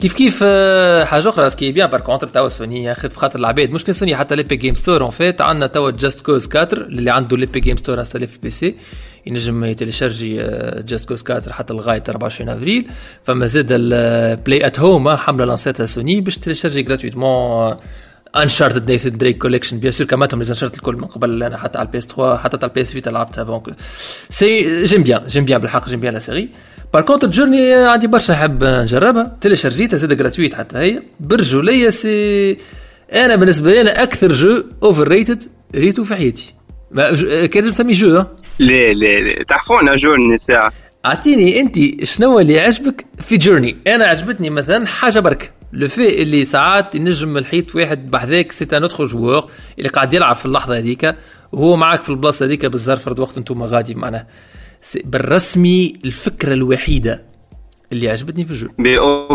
كيف 0.00 0.14
كيف 0.14 0.40
آه، 0.42 1.04
حاجة 1.04 1.28
أخرى 1.28 1.50
ce 1.50 1.59
qui 1.59 1.72
est 1.72 1.80
bien 1.80 1.90
par 1.90 2.00
contre 2.00 2.28
توا 2.28 2.48
سوني 2.48 2.84
ياخذ 2.84 3.08
بخاطر 3.08 3.38
العباد 3.38 3.70
مش 3.70 3.80
سوني 3.80 4.16
حتى 4.16 4.36
l'Epic 4.36 4.56
Games 4.56 4.74
Store 4.74 5.02
en 5.02 5.10
fait 5.10 5.40
عندنا 5.40 5.66
توا 5.66 5.90
Just 5.90 6.20
Cause 6.20 6.48
4 6.56 6.68
اللي 6.86 7.10
عنده 7.10 7.36
l'Epic 7.36 7.60
Games 7.60 7.76
Store 7.76 7.98
installé 7.98 8.26
في 8.26 8.38
PC. 8.42 8.74
ينجم 9.26 9.64
ي 9.64 9.70
téléchargi 9.70 10.36
Just 10.78 11.08
Cause 11.08 11.24
4 11.30 11.52
حتى 11.52 11.74
لغاية 11.74 12.02
24 12.08 12.48
أفريل. 12.50 12.88
فما 13.24 13.46
زاد 13.46 13.66
ال 13.70 13.89
Play 13.89 14.66
at 14.66 14.80
Home 14.80 15.16
حملة 15.16 15.44
lanci 15.44 15.74
تها 15.74 15.86
سوني 15.86 16.20
باش 16.20 16.38
ت 16.38 16.42
téléchargi 16.42 16.82
gratuitement 16.82 17.76
انشارتد 18.36 18.90
نيثن 18.90 19.18
دريك 19.18 19.38
كوليكشن 19.38 19.78
بيان 19.78 19.92
سور 19.92 20.06
كماتهم 20.06 20.42
لي 20.42 20.48
انشارتد 20.48 20.74
الكل 20.76 20.96
من 20.96 21.04
قبل 21.04 21.42
أنا 21.42 21.56
حتى 21.56 21.78
على 21.78 21.86
البي 21.86 21.98
اس 21.98 22.06
3 22.06 22.36
حتى 22.36 22.56
على 22.56 22.68
البي 22.70 22.80
اس 22.80 22.92
فيتا 22.92 23.10
لعبتها 23.10 23.44
دونك 23.44 23.74
سي 24.30 24.84
جيم 24.84 25.02
بيان 25.02 25.26
جيم 25.26 25.44
بيان 25.44 25.60
بالحق 25.60 25.88
جيم 25.88 26.00
بيان 26.00 26.14
لا 26.14 26.18
سيري 26.18 26.48
بار 26.94 27.02
كونتر 27.02 27.30
جورني 27.30 27.72
عندي 27.74 28.06
برشا 28.06 28.32
نحب 28.32 28.64
نجربها 28.64 29.36
تيليشارجيتها 29.40 29.96
زاد 29.96 30.12
جراتويت 30.12 30.54
حتى 30.54 30.78
هي 30.78 31.02
برجوليه 31.20 31.90
سي 31.90 32.58
أنا 33.12 33.36
بالنسبة 33.36 33.72
لي 33.72 33.80
أنا 33.80 34.02
أكثر 34.02 34.32
جو 34.32 34.64
اوفر 34.82 35.08
ريتد 35.08 35.42
ريتو 35.74 36.04
في 36.04 36.14
حياتي. 36.14 36.54
كان 37.52 37.72
تسمي 37.72 37.92
جو؟ 37.92 38.24
لا 38.58 38.92
لا 38.92 39.20
لا 39.20 39.42
تعرفونا 39.42 39.96
جورني 39.96 40.38
ساعه 40.38 40.72
أعطيني 41.06 41.60
أنت 41.60 42.04
شنو 42.04 42.40
اللي 42.40 42.60
عجبك 42.60 43.06
في 43.18 43.36
جورني 43.36 43.76
أنا 43.86 44.04
عجبتني 44.04 44.50
مثلا 44.50 44.86
حاجة 44.86 45.20
برك. 45.20 45.52
لو 45.72 45.88
في 45.88 46.22
اللي 46.22 46.44
ساعات 46.44 46.94
ينجم 46.94 47.38
الحيط 47.38 47.74
واحد 47.74 48.10
بحذاك 48.10 48.52
سي 48.52 48.66
ان 48.72 48.82
اوتر 48.82 49.04
جوور 49.04 49.50
اللي 49.78 49.88
قاعد 49.88 50.14
يلعب 50.14 50.36
في 50.36 50.46
اللحظة 50.46 50.78
هذيك 50.78 51.14
وهو 51.52 51.76
معك 51.76 52.02
في 52.02 52.10
البلاصة 52.10 52.46
هذيك 52.46 52.66
بالظرف 52.66 53.04
فرد 53.04 53.18
وقت 53.20 53.38
أنتم 53.38 53.62
غادي 53.62 53.94
معناه 53.94 54.26
بالرسمي 55.04 55.94
الفكرة 56.04 56.54
الوحيدة 56.54 57.22
اللي 57.92 58.10
عجبتني 58.10 58.44
في 58.44 58.50
ال 58.50 58.54
jeu. 58.54 58.68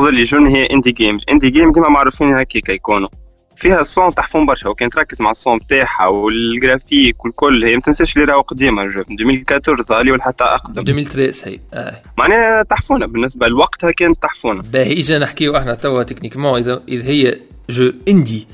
le 0.10 0.24
genre 0.24 0.48
هي 0.48 0.66
indie 0.66 0.92
game 0.92 1.16
ال 1.16 1.21
indie 1.21 1.50
game 1.50 1.72
ديما 1.72 1.90
معروفين 1.90 2.32
هكاك 2.32 2.70
يكونوا 2.70 3.10
فيها 3.56 3.82
ال 3.82 3.90
son 3.90 4.16
تحفون 4.16 4.46
برشا. 4.46 4.70
وكان 4.70 4.90
تركز 4.90 5.22
مع 5.22 5.32
ال 5.32 5.38
son 5.38 5.58
بتاعها 5.58 6.08
والجرافيك 6.08 7.26
والكل. 7.26 7.64
هي 7.64 7.76
ما 7.76 7.82
تنساش 7.82 8.18
اللي 8.18 8.26
راهو 8.26 8.42
قديمة 8.42 8.82
ال 8.82 8.86
jeu. 8.86 9.02
2014 9.02 9.84
ظهري 9.84 10.12
ولا 10.12 10.24
حتى 10.24 10.44
أقدم. 10.44 10.82
2013 10.82 11.50
هي. 11.50 11.60
آه. 11.74 12.02
معناها 12.18 12.64
تحفونة. 12.64 13.06
بالنسبة 13.06 13.48
لوقتها 13.48 13.92
كانت 13.92 14.24
تحفونة. 14.24 14.62
باهي 14.62 15.00
إجا 15.00 15.20
نحكيو 15.20 15.58
إحنا 15.58 15.76
توا 15.76 16.04
techniquement 16.04 16.60
اذا 16.60 16.84
اذا 16.88 17.10
هي 17.10 17.40
jeu 17.70 17.94
indé 18.08 18.48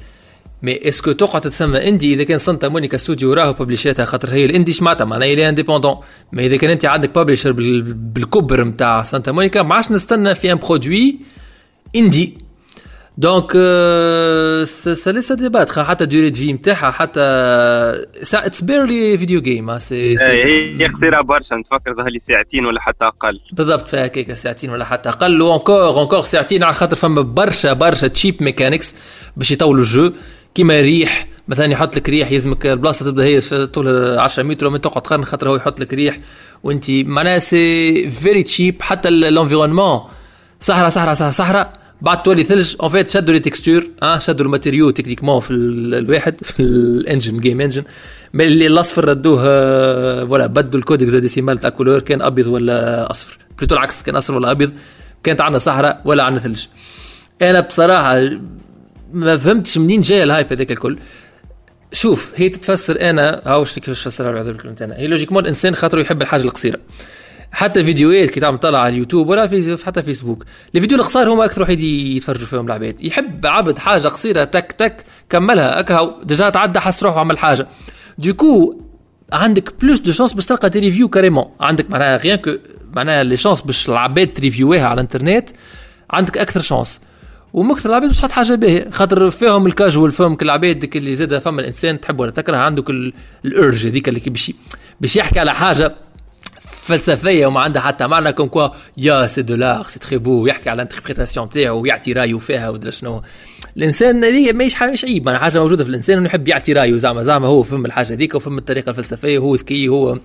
mais 0.62 0.88
est-ce 0.88 1.04
que 1.04 1.12
تقعد 1.12 1.41
تسمى 1.41 1.89
indie 1.89 2.13
إذا 2.13 2.24
كان 2.24 2.38
سانتا 2.38 2.67
مونيكا 2.67 2.98
ستوديو 2.98 3.34
راهو 3.34 3.54
publish 3.54 3.94
اتها 3.94 4.06
خاطر 4.06 4.30
هي 4.34 4.45
ال 4.45 4.50
indie 4.50 4.73
شمعتها 4.74 5.06
معناها 5.06 5.28
هي 5.28 5.50
indépendant 5.49 5.95
mais 6.34 6.45
إذا 6.45 6.58
كان 6.58 6.69
أنت 6.69 6.86
عندك 6.86 7.17
publisher 7.17 7.52
بالكبر 7.52 8.63
نتاع 8.63 9.04
سانتا 9.04 9.32
مونيكا 9.32 9.62
ما 9.62 9.76
عادش 9.76 9.91
نستنى 9.91 10.36
في 10.36 10.52
un 10.52 10.58
produit 10.58 11.17
indie. 11.95 12.38
donc 13.17 13.52
ça 14.65 15.12
laisse 15.12 15.36
débat 15.36 15.80
حتى 15.80 16.06
durée 16.06 16.34
de 16.34 16.41
vie 16.41 16.54
نتاعها 16.54 16.91
حتى 16.91 17.19
it's 18.34 18.62
barely 18.62 19.17
video 19.17 19.41
game 19.41 19.78
c'est 19.78 20.15
هي 20.19 20.88
قصيره 20.88 21.22
برشا 21.22 21.56
نتفكر 21.56 21.95
ظهر 21.95 22.10
لي 22.10 22.19
ساعتين 22.19 22.65
ولا 22.65 22.82
حتى 22.82 23.06
أقل. 23.06 23.39
بالضبط 23.54 23.88
فيها 23.88 24.08
كيكة 24.08 24.34
ساعتين 24.34 24.69
ولا 24.69 24.86
حتى 24.86 25.10
أقل 25.10 25.41
و 25.41 25.50
encore 25.50 26.02
encore 26.02 26.21
ساعتين 26.22 26.63
على 26.63 26.74
خاطر 26.74 26.95
فما 26.95 27.22
برشا 27.22 27.74
برشا 27.74 28.08
cheap 28.08 28.43
mechanics 28.43 28.95
باش 29.38 29.52
يطولوا 29.52 29.82
الجو. 29.84 30.12
كيما 30.55 30.81
ريح 30.81 31.27
مثلا 31.47 31.65
يحط 31.71 31.95
لك 31.95 32.09
ريح 32.09 32.31
يلزمك 32.31 32.65
البلاصة 32.65 33.05
تبدأ 33.05 33.23
هي 33.23 33.41
طولها 33.65 34.21
10 34.21 34.43
متر 34.43 34.67
ومن 34.67 34.81
تقعد 34.81 35.07
قرن 35.07 35.25
خاطر 35.25 35.49
هو 35.49 35.55
يحط 35.55 35.79
لك 35.79 35.93
ريح. 35.93 36.19
وأنت 36.63 36.91
معناها 36.91 37.39
c'est 37.39 38.10
very 38.10 38.43
cheap 38.43 38.82
حتى 38.81 39.09
ال 39.10 39.16
environnement 39.16 39.99
صحراء 40.59 40.89
صحراء 40.89 41.13
صحراء 41.13 41.31
صحراء. 41.31 41.73
بعد 42.01 42.23
تولي 42.23 42.43
ثلج 42.43 42.75
en 42.82 42.89
fait 42.89 43.10
شدوا 43.09 43.33
les 43.34 43.39
textures 43.39 43.88
آه 44.03 44.19
شدوا 44.19 44.45
ال 44.45 44.50
matériau 44.50 44.89
techniquement 44.89 45.39
في 45.39 45.51
ال- 45.51 45.95
الواحد 45.95 46.43
في 46.43 46.59
ال 46.60 46.71
engine 46.71 47.38
game 47.39 47.62
engine 47.62 47.84
اللي 48.35 48.67
الأصفر 48.67 49.05
ردوه 49.09 49.41
آه، 49.45 50.25
voilà 50.25 50.47
بدلوا 50.47 50.80
ال 50.80 50.86
code 50.86 51.12
hexadécimal 51.12 51.58
تاع 51.57 51.69
couleur 51.69 51.99
كان 51.99 52.21
أبيض 52.21 52.47
ولا 52.47 53.12
أصفر؟ 53.12 53.38
plutôt 53.58 53.75
العكس 53.75 54.03
كان 54.03 54.15
أصفر 54.15 54.35
ولا 54.35 54.51
أبيض؟ 54.51 54.71
كانت 55.23 55.41
عندنا 55.41 55.59
صحراء 55.59 56.01
ولا 56.05 56.23
عندنا 56.23 56.41
ثلج. 56.43 56.65
أنا 57.41 57.59
بصراحة 57.59 58.29
ما 59.13 59.38
فهمتش 59.38 59.78
منين 59.78 60.02
جاي 60.02 60.24
ال 60.23 60.30
hype 60.30 60.54
هذاك 60.54 60.72
الكل. 60.72 61.00
شوف 61.91 62.34
هي 62.36 62.50
تتفسر 62.50 63.10
أنا 63.10 63.41
هاو 63.45 63.65
شو 63.65 63.82
كيفاش 63.82 64.04
تفسرها 64.04 64.32
بالعذر 64.32 64.52
بالكلمة 64.52 64.76
أنا 64.82 64.98
هي 64.98 65.08
logiquement 65.08 65.43
الإنسان 65.43 65.76
خاطر 65.76 66.00
يحب 66.00 66.22
الحاجة 66.22 66.41
القصيرة. 66.41 66.80
حتى 67.52 67.84
فيديوهات 67.84 68.30
كي 68.30 68.39
تعمل 68.39 68.58
طلع 68.58 68.80
على 68.80 68.93
اليوتيوب 68.93 69.30
ولا 69.30 69.48
في 69.48 69.78
حتى 69.86 70.04
فيسبوك. 70.04 70.45
الفيديو 70.76 70.98
القصار 70.98 71.34
هما 71.34 71.45
أكثر 71.45 71.62
واحد 71.62 71.80
يتفرجوا 71.80 72.48
فيهم 72.48 72.65
العباد. 72.65 73.02
يحب 73.02 73.45
عبد 73.45 73.78
حاجة 73.78 74.08
قصيرة 74.08 74.43
تك 74.43 74.72
تك 74.72 75.04
كملها 75.30 75.80
هكا 75.80 76.22
déjà 76.23 76.49
تعدى 76.50 76.80
حس 76.80 77.04
روحه 77.04 77.19
عمل 77.19 77.38
حاجة. 77.38 77.67
du 78.17 78.39
coup 78.39 78.82
عندك 79.34 79.74
plus 79.82 79.99
de 79.99 80.12
chances 80.12 80.34
باش 80.34 80.45
تلقى 80.45 80.69
des 80.69 80.80
reviews 80.80 81.10
carrément 81.10 81.45
عندك 81.60 81.89
معناها 81.91 82.17
rien 82.17 82.38
que 82.38 82.52
معناها 82.95 83.24
les 83.23 83.38
chances 83.38 83.62
باش 83.62 83.89
العباد 83.89 84.34
ت 84.34 84.40
review 84.40 84.77
ها 84.77 84.84
على 84.84 84.93
الإنترنت 84.93 85.50
عندك 86.10 86.38
أكثر 86.38 86.62
chances 86.62 87.02
ومكثر 87.53 87.89
العباد 87.89 88.12
تحط 88.12 88.31
حاجة 88.31 88.55
باهية. 88.55 88.89
خاطر 88.89 89.29
فيهم 89.29 89.67
الكاجوال 89.67 90.12
فيهم 90.12 90.35
كل 90.35 90.45
العباد 90.45 90.95
اللي 90.95 91.15
زاد 91.15 91.38
فما 91.38 91.62
الإنسان 91.62 91.99
تحب 92.01 92.19
ولا 92.19 92.31
تكره 92.31 92.57
عندك 92.57 92.89
ال- 92.89 93.13
ال 93.45 93.54
urge 93.54 93.88
هذيك 93.88 94.09
اللي 94.09 94.19
باش 94.27 94.51
باش 95.01 95.15
يحكي 95.15 95.39
على 95.39 95.53
حاجة 95.53 95.95
فلسفية 96.81 97.45
وما 97.47 97.59
عندها 97.59 97.81
حتى 97.81 98.07
معنى 98.07 98.33
comme 98.34 98.47
quoi 98.47 98.67
يا 98.97 99.27
c'est 99.28 99.41
de 99.41 99.56
l'art 99.56 99.84
c'est 99.88 99.99
très 99.99 100.17
beau 100.17 100.43
ويحكي 100.43 100.69
على 100.69 100.81
ال 100.82 100.86
interprétation 100.86 101.49
تاعو 101.49 101.81
ويعطي 101.81 102.13
رأيه 102.13 102.38
فيها 102.38 102.69
ودرا 102.69 102.91
شنو. 102.91 103.21
الإنسان 103.77 104.23
هذه 104.23 104.53
ماهيش 104.53 104.75
حاجة 104.75 104.91
مش 104.91 105.05
عيب 105.05 105.25
معناها 105.25 105.41
حاجة 105.41 105.59
موجودة 105.59 105.83
في 105.83 105.89
الإنسان 105.89 106.17
انه 106.17 106.25
يحب 106.27 106.47
يعطي 106.47 106.73
رأيه 106.73 106.97
زعما 106.97 107.23
زعما 107.23 107.47
هو 107.47 107.63
فهم 107.63 107.85
الحاجة 107.85 108.13
هذيك 108.13 108.35
وفهم 108.35 108.57
الطريقة 108.57 108.89
الفلسفية 108.89 109.38
هو 109.38 109.55
ذكي 109.55 109.88
هو 109.88 110.19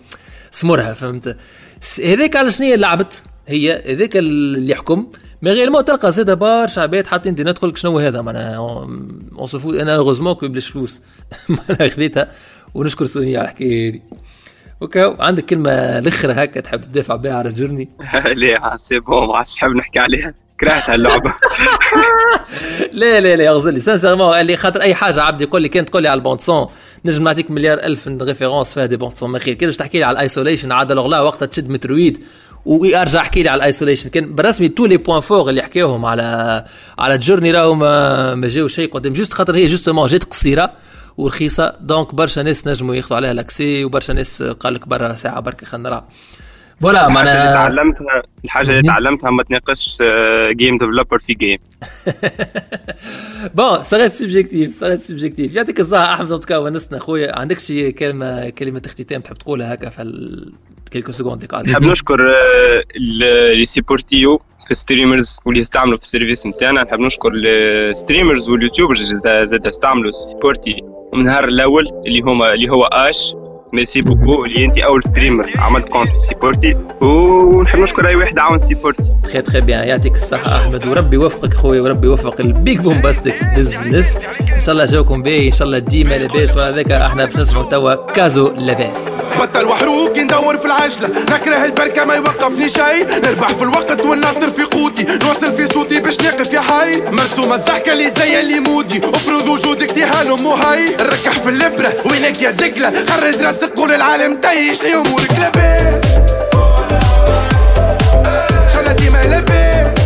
سمرها 0.53 0.95
فهمت؟ 0.95 1.37
هذاك 2.05 2.37
على 2.37 2.51
شنو 2.51 2.67
هي 2.67 2.77
لعبت 2.77 3.23
هي 3.49 3.83
هذاك 3.95 4.17
اللي 4.17 4.73
يحكم 4.73 5.07
mais 5.45 5.51
غير 5.51 5.81
تلقى 5.81 6.13
زاد 6.13 6.31
برشا 6.31 6.83
عباد 6.83 7.07
حاطين 7.07 7.35
دي 7.35 7.45
ندخل 7.45 7.77
شنو 7.77 7.99
هذا؟ 7.99 8.23
معناها 8.23 8.57
en 8.57 9.47
soi 9.47 9.71
أنا 9.71 9.97
heureusement 9.97 10.35
que 10.35 10.49
بلاش 10.49 10.69
فلوس. 10.69 11.01
معناها 11.49 11.89
خذيتها 11.89 12.31
ونشكر 12.75 13.05
سونيا 13.05 13.39
على 13.39 13.49
الحكاية 13.49 13.91
هذه. 13.91 14.01
أوكي 14.83 15.17
عندك 15.19 15.45
كلمة 15.45 15.71
الاخرى 15.71 16.33
هكا 16.33 16.61
تحب 16.61 16.81
تدافع 16.81 17.17
بها 17.17 17.33
على 17.33 17.51
Journey؟ 17.51 17.89
لا 18.37 18.77
c'est 18.77 19.01
bon 19.01 19.27
ما 19.27 19.37
عادش 19.37 19.55
نحب 19.55 19.71
نحكي 19.71 19.99
عليها. 19.99 20.35
كرهت 20.61 20.91
هاللعبه 20.91 21.35
لا 22.93 23.21
لا 23.21 23.37
لا 23.37 23.49
اغزر 23.49 23.71
لي 23.71 23.81
sincèrement 23.81 24.35
قال 24.35 24.47
لي 24.47 24.57
خاطر 24.57 24.81
أي 24.81 24.95
حاجة 24.95 25.23
عبد 25.23 25.41
يقول 25.41 25.63
لي 25.63 25.69
كان 25.69 25.85
تقول 25.85 26.03
لي 26.03 26.09
على 26.09 26.19
ال 26.19 26.23
bande 26.23 26.41
son. 26.41 26.67
نجم 27.05 27.25
نعطيك 27.25 27.51
مليار 27.51 27.79
ألف 27.79 28.09
références 28.09 28.75
فيها 28.75 28.87
des 28.87 28.97
bandes 28.97 29.15
son. 29.15 29.31
ما 29.31 29.39
خير 29.39 29.55
كي 29.55 29.67
باش 29.67 29.77
تحكي 29.77 29.99
لي 29.99 30.05
على 30.05 30.15
ال 30.15 30.21
isolation 30.21 30.73
عاد 30.73 30.93
alors 30.93 31.07
là 31.07 31.21
وقتها 31.21 31.47
تشد 31.47 31.69
Metroid. 31.69 32.25
وارجع 32.67 33.21
احكي 33.21 33.43
لي 33.43 33.49
على 33.49 33.59
ال 33.59 33.64
isolation 33.64 34.11
كان 34.11 34.35
بالرسمي 34.35 34.69
tous 34.69 34.87
les 34.87 34.97
points 34.97 35.21
forts 35.21 35.51
اللي 35.51 35.63
حكاوهم 35.63 36.05
على 36.05 36.65
على 36.99 37.19
Journey 37.19 37.51
راهو 37.51 37.75
ما 37.75 38.35
ما 38.35 38.49
جاو 38.49 38.69
شيء 38.69 38.91
قدام. 38.91 39.13
juste 39.13 39.33
خاطر 39.33 39.57
هي 39.57 39.67
justement 39.67 40.07
جات 40.07 40.25
قصيرة 40.25 40.73
ورخيصة. 41.17 41.73
donc 41.81 42.15
برشا 42.15 42.41
ناس 42.41 42.67
نجموا 42.67 42.95
ياخذوا 42.95 43.17
عليها 43.17 43.33
l'accès 43.33 43.85
وبرشا 43.85 44.13
ناس 44.13 44.43
قال 44.43 44.75
لك 44.75 44.89
برا 44.89 45.15
ساعة 45.15 45.41
بركه 45.41 45.67
خلينا 45.67 45.89
نلعب 45.89 46.09
voilà 46.81 47.07
الحاجة 47.07 47.21
اللي 47.21 47.33
معناها 47.33 47.53
تعلمتها 47.53 48.23
الحاجة 48.45 48.71
اللي 48.71 48.83
تعلمتها 48.83 49.31
ما 49.31 49.43
تناقش 49.43 50.03
game 50.51 50.79
developer 50.79 51.19
في 51.19 51.35
game 51.35 51.59
bon 53.55 53.83
صارت 53.83 54.13
subjective 54.13 54.81
صارت 54.81 55.01
subjective 55.01 55.55
يعطيك 55.55 55.81
الصحة 55.81 56.15
أحمد 56.15 56.29
زبطكا 56.29 56.57
ونسنا. 56.57 56.99
خويا 56.99 57.39
عندك 57.39 57.59
شي 57.59 57.93
كلمة 57.93 58.49
كلمة 58.51 58.83
اختتام 58.87 59.21
تحب 59.21 59.37
تقولها 59.37 59.75
هكا 59.75 59.91
في 59.91 60.53
quelques 60.91 61.13
secondes 61.13 61.45
قاعد 61.45 61.69
نحب 61.69 61.83
نشكر 61.83 62.21
آه، 62.31 62.85
اللي 62.97 63.65
support 63.65 64.26
يو 64.26 64.43
في 64.65 64.71
ال 64.71 64.78
streamers 64.78 65.39
واللي 65.45 65.61
يستعملوا 65.61 65.97
في 65.97 66.03
ال 66.03 66.08
service 66.08 66.47
نتاعنا 66.47 66.83
نحب 66.83 67.01
نشكر 67.01 67.31
ال 67.35 67.46
streamers 67.46 68.49
وال 68.49 68.61
YouTubers 68.61 69.15
زاد 69.25 69.67
استعملوا 69.67 70.11
سيبورتي 70.11 70.77
من 71.15 71.21
النهار 71.21 71.45
الأول 71.45 72.03
اللي 72.07 72.21
هما 72.21 72.55
اللي 72.55 72.69
هو 72.69 72.85
آش. 72.85 73.35
merci 73.73 74.03
beaucoup 74.03 74.45
اللي 74.45 74.65
انت 74.65 74.79
أول 74.79 75.05
streamer 75.05 75.53
عملت 75.57 75.89
compte 75.89 76.13
في 76.13 76.19
سيبورتي 76.19 76.77
ونحب 77.01 77.79
نشكر 77.79 78.09
أي 78.09 78.17
واحد 78.17 78.39
عاون 78.39 78.59
سيبورتي 78.59 79.13
très 79.25 79.43
très 79.43 79.61
bien. 79.61 79.89
يعطيك 79.89 80.15
الصحة 80.17 80.57
أحمد. 80.57 80.87
وربي 80.87 81.17
يوفقك 81.17 81.55
خويا 81.55 81.83
وربي 81.83 82.07
يوفق 82.07 82.41
ال 82.41 82.50
big 82.50 82.79
bombastic 82.79 83.45
business. 83.57 84.17
إن 84.55 84.61
شاء 84.61 84.73
الله 84.73 84.85
جاوكم 84.85 85.23
باهي 85.23 85.47
إن 85.47 85.53
شاء 85.53 85.67
الله 85.67 85.79
ديما 85.79 86.15
لاباس. 86.15 86.57
وعلى 86.57 86.77
ذاك 86.77 86.91
إحنا 86.91 87.25
باش 87.25 87.37
نسمعوا 87.37 87.65
توا 87.65 87.95
كازو 87.95 88.49
لاباس. 88.49 89.09
بطل 89.41 89.67
وحروق 89.67 90.19
ندور 90.19 90.57
في 90.57 90.67
العجلة. 90.67 91.09
نكره 91.09 91.65
البركة 91.65 92.05
ما 92.05 92.15
يوقفني 92.15 92.69
شي. 92.69 93.05
نربح 93.25 93.49
في 93.49 93.63
الوقت 93.63 94.07
والناطر 94.07 94.51
في 94.51 94.63
قوتي. 94.63 95.07
نوصل 95.25 95.53
في 95.53 95.67
صوتي 95.67 96.01
باش 96.01 96.21
نقف 96.21 96.53
يا 96.53 96.61
حي. 96.61 97.01
مرسومة 97.01 97.55
الضحكة 97.55 97.93
اللي 97.93 98.13
زي 98.19 98.41
اللي 98.41 98.61
مودي. 98.61 98.99
افرض 98.99 99.49
وجودك 99.49 99.93
ديها 99.93 100.37
مو 100.37 100.51
هاي 100.51 100.97
نركح 101.01 101.31
في 101.31 101.49
الابرة 101.51 101.93
وينك 102.11 102.43
يا 102.43 102.51
دقلة. 102.51 103.05
خرج 103.07 103.43
راسك 103.43 103.64
قول 103.67 103.93
العالم 103.93 104.41
تيش 104.41 104.83
لي 104.83 104.95
امورك 104.95 105.33
لاباس 105.33 106.05
شلا 108.75 108.93
ديما 108.93 109.19
لاباس 109.23 110.04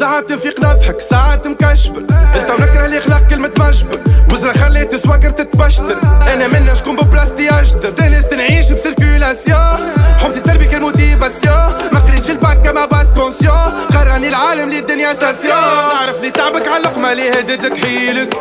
ساعات 0.00 0.32
نفيق 0.32 0.60
نضحك 0.60 1.00
ساعات 1.00 1.46
مكشبر. 1.46 2.00
قلت 2.34 2.50
نكره 2.60 2.86
اللي 2.86 3.00
خلق 3.00 3.26
كلمة 3.30 3.50
مجبر. 3.58 4.00
وزرا 4.32 4.52
خليت 4.52 4.96
سواقر 4.96 5.30
تتبشتر. 5.30 5.98
أنا 6.02 6.46
منا 6.46 6.74
شكون 6.74 6.96
ببلاستي 6.96 7.50
اجدر 7.50 7.88
استانست 7.88 8.34
نعيش 8.34 8.72
بسيركيولاسيون. 8.72 9.92
حبتي 10.18 10.40
تسربي 10.40 10.64
كان 10.64 10.80
موتيفاسيون 10.80 11.72
ما 11.92 12.00
قريتش 12.00 12.30
الباك 12.30 12.66
ما 12.66 12.84
باس 12.84 13.06
كونسيون. 13.16 13.86
قراني 13.94 14.28
العالم 14.28 14.70
للدنيا 14.70 15.12
ستاسيون 15.12 15.54
نعرف 15.94 16.22
لي 16.22 16.30
تعبك 16.30 16.68
على 16.68 16.76
اللقمة 16.76 17.12
اللي 17.12 17.30
هدتك 17.30 17.78
حيلك. 17.78 18.34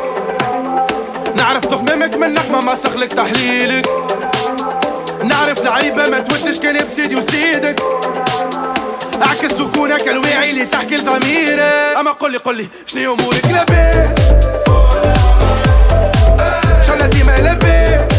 نعرف 1.35 1.65
تخمامك 1.65 2.13
من 2.15 2.33
نقمة 2.33 2.61
ما 2.61 2.75
سخلك 2.75 3.13
تحليلك. 3.13 3.89
نعرف 5.23 5.63
لعيبة 5.63 6.07
ما 6.07 6.19
تودش 6.19 6.59
كان 6.59 6.85
بسيدي 6.85 7.15
وسيدك. 7.15 7.81
اعكس 9.23 9.51
سكونك 9.51 10.07
الواعي 10.07 10.49
اللي 10.49 10.65
تحكي 10.65 10.95
لضميرك 10.95 11.95
اما 11.99 12.11
قولي 12.11 12.37
قولي 12.37 12.67
شنو 12.85 13.13
أمورك؟ 13.13 13.45
لاباس 13.45 14.19
شلا 16.87 17.05
ديما 17.05 17.37
لاباس 17.37 18.18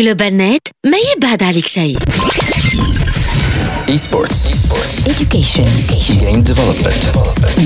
جلوبال 0.00 0.36
نت 0.36 0.68
ما 0.86 0.96
يبعد 1.16 1.42
عليك 1.42 1.66
شيء 1.66 1.98
Esports. 3.88 4.40
Education. 5.12 5.68
Game 6.22 6.42
Development. 6.50 7.02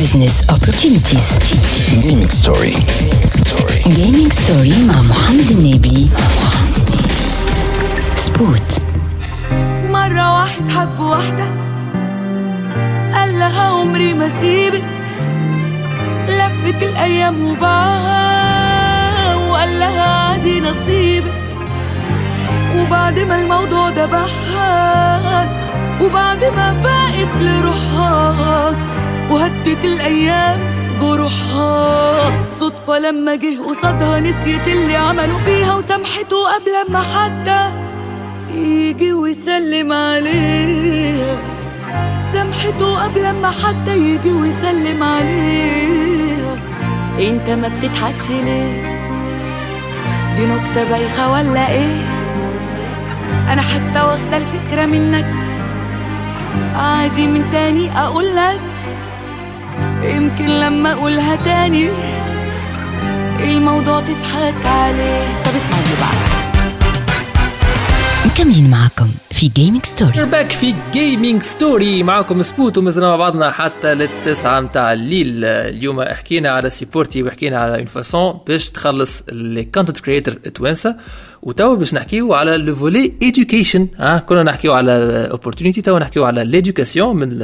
Business 0.03 0.35
opportunities. 0.55 1.29
Gaming 2.05 2.31
Story. 2.41 2.75
Gaming 3.99 4.31
story 4.41 4.75
مع 4.89 5.03
محمد 5.03 5.51
النبي. 5.51 6.09
سبوت. 8.17 8.71
مرة 9.91 10.35
واحد 10.35 10.69
حب 10.69 11.01
واحدة 11.01 11.45
قال 13.15 13.39
لها 13.39 13.63
عمري 13.63 14.13
ما 14.15 14.41
سيبك 14.41 14.85
لفت 16.29 16.83
الأيام 16.83 17.45
وباعها 17.47 19.35
وقال 19.35 19.79
لها 19.79 20.01
عادي 20.03 20.61
نصيبك 20.61 21.34
وبعد 22.75 23.19
ما 23.21 23.41
الموضوع 23.43 23.91
ده 23.91 24.07
بحها 24.07 25.49
وبعد 26.03 26.45
ما 26.45 26.75
فاقت 26.83 27.43
لروحها 27.43 28.77
وهدت 29.31 29.85
الأيام 29.85 30.59
جروحها 31.01 32.49
صدفة 32.49 32.99
لما 32.99 33.35
جه 33.35 33.63
قصادها 33.69 34.21
نسيت 34.21 34.69
اللي 34.69 34.97
عملوا 34.97 35.39
فيها 35.39 35.75
وسامحته 35.75 36.55
قبل 36.55 36.93
ما 36.93 37.01
حتى 37.01 37.71
يجي 38.55 39.13
ويسلم 39.13 39.93
عليها. 39.93 41.37
سامحته 42.33 43.05
قبل 43.05 43.33
ما 43.33 43.51
حتى 43.51 43.97
يجي 43.99 44.33
ويسلم 44.33 45.03
عليها. 45.03 46.57
انت 47.21 47.51
ما 47.51 47.69
بتضحكش 47.69 48.29
ليه؟ 48.31 48.95
دي 50.37 50.47
نكتة 50.47 50.85
بايخة 50.85 51.33
ولا 51.33 51.71
إيه؟ 51.71 52.14
أنا 53.53 53.63
حتى 53.63 54.01
واخدة 54.01 54.37
الفكرة 54.37 54.87
منك. 54.87 55.27
عادي 56.75 57.27
من 57.27 57.51
تاني 57.51 57.99
أقول 57.99 58.37
لك. 58.37 58.61
يمكن 60.03 60.47
لما 60.47 60.93
أقولها 60.93 61.37
تاني 61.37 61.91
الموضوع 63.41 64.01
تضحك 64.01 64.67
عليه. 64.67 65.43
طب 65.43 65.51
اسمع 65.51 65.79
اللي 65.85 65.97
بعد 66.01 66.25
مكملين 68.27 68.71
معكم 68.71 69.11
في 69.31 69.49
Gaming 69.49 69.87
Story. 69.87 70.25
back 70.25 70.53
في 70.53 70.75
Gaming 70.93 71.43
Story 71.43 72.03
معكم 72.03 72.43
سبوت 72.43 72.79
ومازلنا 72.79 73.09
مع 73.09 73.17
بعضنا 73.17 73.51
حتى 73.51 73.95
للتسعة 73.95 74.61
متاع 74.61 74.93
الليل. 74.93 75.45
اليوم 75.45 76.03
حكينا 76.03 76.51
على 76.51 76.71
سيبورتي 76.71 77.23
وحكينا 77.23 77.59
على 77.59 77.77
une 77.77 77.85
façon 77.87 78.41
باش 78.47 78.71
تخلص 78.71 79.23
les 79.33 79.65
content 79.65 80.01
creators 80.01 80.35
توانسه 80.35 80.97
وتوا 81.45 81.75
باش 81.75 81.95
نحكيو 81.95 82.35
على 82.35 82.57
لو 82.57 82.75
volet 82.75 83.13
education 83.23 83.89
ها 83.97 84.19
كنا 84.19 84.43
نحكيو 84.43 84.73
على 84.73 84.93
opportunité 85.31 85.81
توا 85.81 85.99
نحكيو 85.99 86.25
على 86.25 86.45
l'éducation 86.45 87.17
même 87.17 87.39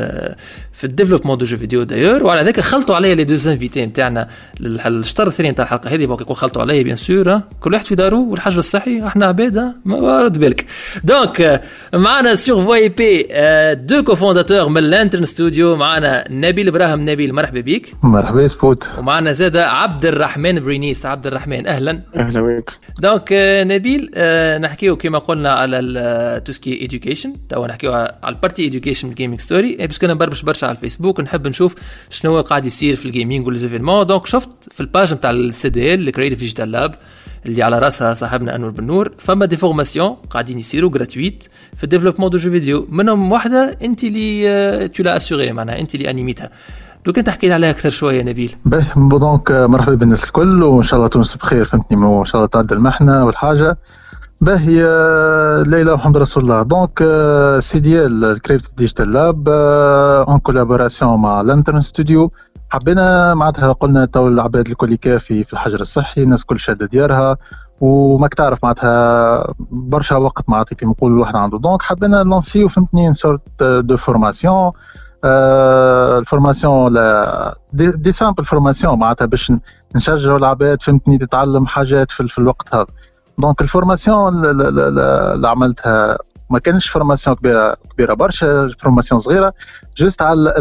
في 0.80 0.86
ال 0.86 0.90
développement 0.90 1.38
de 1.38 1.44
jeux 1.44 1.56
vidéo 1.56 1.82
d'ailleurs 1.82 2.24
وعلى 2.24 2.42
ذاك 2.42 2.60
خلطوا 2.60 2.94
عليا 2.94 3.14
les 3.14 3.24
deux 3.24 3.48
invités 3.48 3.86
نتاعنا 3.86 4.28
الشطر 4.60 5.26
الثاني 5.26 5.50
نتاع 5.50 5.64
الحلقة 5.64 5.94
هذه. 5.94 6.06
بوك 6.06 6.20
يكون 6.20 6.36
خلطوا 6.36 6.62
عليا 6.62 6.82
bien 6.82 6.96
sûr. 6.96 7.40
كل 7.60 7.72
واحد 7.72 7.84
في 7.84 7.94
داره 7.94 8.16
والحجر 8.16 8.58
الصحي 8.58 9.06
إحنا 9.06 9.26
عباد 9.26 9.74
رد 10.02 10.38
بالك. 10.38 10.66
donc 11.04 11.40
آه، 11.40 11.60
معنا 11.94 12.34
sur 12.34 12.64
VoIP 12.64 13.28
آه، 13.30 13.72
deux 13.72 14.02
cofondateurs 14.02 14.68
من 14.68 14.82
Lantern 14.82 15.24
Studio 15.24 15.76
معنا 15.76 16.24
نبيل 16.30 16.68
إبراهيم. 16.68 17.10
نبيل 17.10 17.34
مرحبا 17.34 17.60
بيك. 17.60 17.94
مرحبا 18.02 18.46
سبوت. 18.46 18.88
ومعنا 18.98 19.32
زاد 19.32 19.56
عبد 19.56 20.06
الرحمن 20.06 20.60
برينيس. 20.60 21.06
عبد 21.06 21.26
الرحمن 21.26 21.66
أهلا. 21.66 22.00
أهلا 22.16 22.42
بك 22.42 22.70
donc 23.00 23.32
آه، 23.32 23.64
نبيل 23.64 24.10
آه، 24.14 24.58
نحكيو 24.58 24.96
كما 24.96 25.18
قلنا 25.18 25.52
على 25.52 26.42
tout 26.44 26.60
ce 26.60 26.68
qui 26.68 26.80
education 26.80 27.34
توا 27.48 27.66
نحكيو 27.66 27.92
على 27.92 28.16
ال 28.28 28.33
partie 28.33 28.62
education 28.62 29.08
ال 29.08 29.13
Gaming 29.13 29.40
Story 29.40 29.76
بس 29.86 29.98
كنا 29.98 30.14
نبربش 30.14 30.42
برشا 30.42 30.69
على 30.70 30.76
الفيسبوك 30.76 31.18
ونحب 31.18 31.48
نشوف 31.48 31.74
شنو 32.10 32.40
قاعد 32.40 32.66
يصير 32.66 32.96
في 32.96 33.06
ال 33.06 33.12
gaming 33.12 33.46
و 33.46 33.51
les 33.51 33.63
événements 33.63 34.06
donc 34.06 34.26
شفت 34.26 34.48
في 34.70 34.80
ال 34.80 34.87
page 34.87 35.14
نتاع 35.14 35.30
ال 35.30 36.08
CDL 36.08 36.16
ال 36.16 36.18
Creative 36.18 36.38
Digital 36.38 36.70
Lab 36.70 36.94
اللي 37.46 37.62
على 37.62 37.78
رأسها 37.78 38.14
صاحبنا 38.14 38.56
أنور 38.56 38.70
بن 38.70 38.84
نور. 38.84 39.12
فما 39.18 39.46
des 39.46 39.56
formations 39.56 40.16
قاعدين 40.30 40.58
يصيروا 40.58 40.90
gratuites 40.90 41.44
في 41.76 41.84
ال 41.84 41.88
développement 41.88 42.30
de 42.30 42.38
jeux 42.38 42.50
vidéo 42.50 42.86
منهم 42.90 43.32
واحدة 43.32 43.76
أنت 43.82 44.04
اللي 44.04 44.88
تو 44.88 45.02
l'assurer 45.02 45.52
معناها 45.52 45.78
أنت 45.78 45.94
اللي 45.94 46.10
animéتها 46.10 46.50
لو 47.06 47.12
كنت 47.12 47.26
تحكي 47.26 47.48
لي 47.48 47.54
عليها 47.54 47.70
أكثر 47.70 47.90
شوية 47.90 48.22
نبيل. 48.22 48.56
باهي. 48.64 48.84
donc 48.96 49.52
مرحبا 49.52 49.94
بالناس 49.94 50.24
الكل 50.24 50.62
وإن 50.62 50.82
شاء 50.82 50.96
الله 50.96 51.08
تونس 51.08 51.36
بخير 51.36 51.64
فهمتني 51.64 52.04
وإن 52.04 52.24
شاء 52.24 52.36
الله 52.36 52.46
تعدي 52.46 52.74
المحنة 52.74 53.24
والحاجة. 53.24 53.78
باهي 54.40 54.84
آه، 54.84 55.62
اله 55.62 55.94
محمد 55.94 56.16
رسول 56.16 56.42
الله 56.42 56.62
donc 56.62 56.98
CDL 57.58 58.06
ال 58.06 58.24
Creative 58.24 58.74
Digital 58.76 59.12
Lab 59.12 59.48
en 60.28 60.38
collaboration 60.38 61.20
مع 61.20 61.40
Lantern 61.40 61.80
Studio 61.80 62.32
حبينا 62.70 63.34
معناتها 63.34 63.72
قلنا 63.72 64.04
تو 64.04 64.28
العباد 64.28 64.68
الكل 64.68 64.94
كافي 64.94 65.44
في 65.44 65.52
الحجر 65.52 65.80
الصحي 65.80 66.22
الناس 66.22 66.44
كل 66.44 66.58
شاده 66.60 66.86
ديارها 66.86 67.36
وماك 67.80 68.34
تعرف 68.34 68.64
معناتها 68.64 69.54
برشا 69.70 70.16
وقت 70.16 70.48
معناتها 70.48 70.76
كيما 70.76 70.92
نقول 70.92 71.12
الواحد 71.12 71.36
عنده 71.36 71.58
donc 71.58 71.82
حبينا 71.82 72.22
نلانسيو 72.22 72.68
فهمتني 72.68 73.12
sorte 73.12 73.62
de 73.62 73.96
formation 73.96 74.72
ال 75.24 75.41
formation 75.41 76.92
لا 76.92 77.58
دي, 77.72 78.12
simple 78.12 78.44
formation 78.44 78.98
معناتها 78.98 79.26
باش 79.26 79.52
نشجعوا 79.96 80.38
العباد 80.38 80.82
فهمتني 80.82 81.18
تتعلم 81.18 81.66
حاجات 81.66 82.10
في 82.10 82.38
الوقت 82.38 82.74
هذا 82.74 82.86
donc 83.40 83.60
ال 83.60 83.69
formation 83.69 84.44
اللي- 84.44 85.48
عملتها 85.48 86.18
ما 86.50 86.58
كانش 86.58 86.88
formation 86.88 87.36
كبيره 87.36 87.76
كبيرة 87.94 88.14
برشا 88.14 88.68
formation 88.78 89.18
صغيرة. 89.18 89.52
juste 89.96 90.22
على 90.22 90.54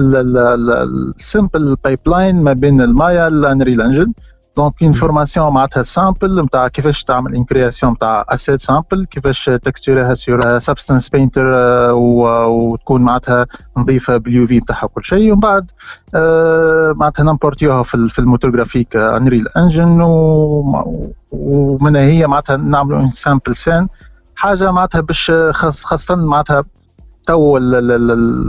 ال 1.16 1.76
simple 1.84 2.00
pipeline 2.08 2.44
ما 2.44 2.54
بين 2.54 2.82
ال 2.82 2.91
Maya 2.91 3.28
ال 3.28 3.35
Unreal 3.35 3.82
Engine 3.82 4.14
donc 4.60 4.84
une 4.84 4.92
formation 4.92 5.54
معناتها 5.54 5.84
simple 5.84 6.42
نتاع 6.42 6.68
كيفاش 6.68 7.04
تعمل 7.04 7.36
une 7.36 7.44
création 7.44 7.94
نتاع 7.94 8.26
asset 8.30 8.60
simple 8.60 9.06
كيفاش 9.06 9.46
تكستوريها 9.46 10.14
sur 10.14 10.60
Substance 10.60 11.10
Painter 11.10 11.46
وتكون 11.94 13.02
معناتها 13.02 13.46
نظيفه 13.78 14.18
بال 14.18 14.48
UV 14.48 14.58
نتاعها 14.58 14.88
كل 14.88 15.04
شيء 15.04 15.32
ومن 15.32 15.40
بعد 15.40 15.72
آه، 16.16 16.94
معناتها 16.96 17.24
نمبورتيوها 17.24 17.84
في 17.84 17.96
ال- 17.96 18.10
في 18.10 18.20
ال 18.20 18.24
moteur 18.24 18.52
graphique 18.52 18.96
Unreal 18.96 19.46
Engine 19.58 20.02
ومنها 21.32 22.02
هي 22.02 22.28
معناتها 22.28 22.58
نعملوا 22.58 23.08
simple 23.08 23.56
scène 23.56 23.88
حاجة 24.36 24.72
معناتها 24.72 25.02
باش 25.02 25.32
خاص- 25.52 25.84
خاصه 25.84 26.16
معناتها 26.16 26.64
تو 27.30 27.60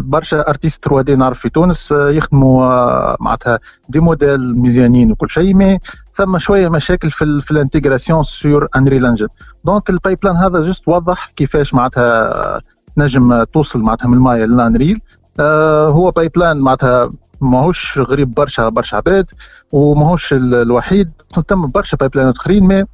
برشا 0.03 0.49
artistes 0.49 0.85
3D 0.85 1.17
نعرف 1.17 1.39
في 1.39 1.49
تونس 1.49 1.93
آه، 1.93 2.11
يخدموا 2.11 2.65
آه، 2.65 3.17
معناتها 3.21 3.59
des 3.89 4.01
modèles 4.01 4.59
مزيانين 4.59 5.13
وكل 5.13 5.31
شيء 5.31 5.55
mais 5.55 5.79
ثم 6.13 6.39
شوية 6.39 6.69
مشاكل 6.69 7.11
في 7.11 7.41
في 7.41 7.51
ال 7.51 7.57
intégration 7.57 8.23
sur 8.23 8.69
Unreal 8.77 9.07
Engine 9.07 9.27
donc 9.65 9.91
ال 9.91 10.19
pipeline 10.23 10.37
هذا 10.37 10.61
juste 10.61 10.89
وضح 10.89 11.31
كيفاش 11.37 11.75
معناتها 11.75 12.61
نجم 12.99 13.43
توصل 13.45 13.81
معناتها 13.81 14.09
من 14.09 14.15
ال 14.15 14.21
Maya 14.21 14.47
لل 14.47 14.60
Unreal 14.60 15.01
آه، 15.41 15.89
هو 15.89 16.11
pipeline 16.11 16.59
معناتها 16.61 17.13
ماهوش 17.41 17.99
غريب 17.99 18.35
برشا 18.35 18.69
برشا 18.69 18.97
عباد 18.97 19.31
وماهوش 19.73 20.33
ال- 20.33 20.55
الوحيد 20.55 21.11
تم 21.49 21.67
برشا 21.71 21.97
pipelineات 21.97 22.37
آخرين 22.37 22.65
mais 22.67 22.85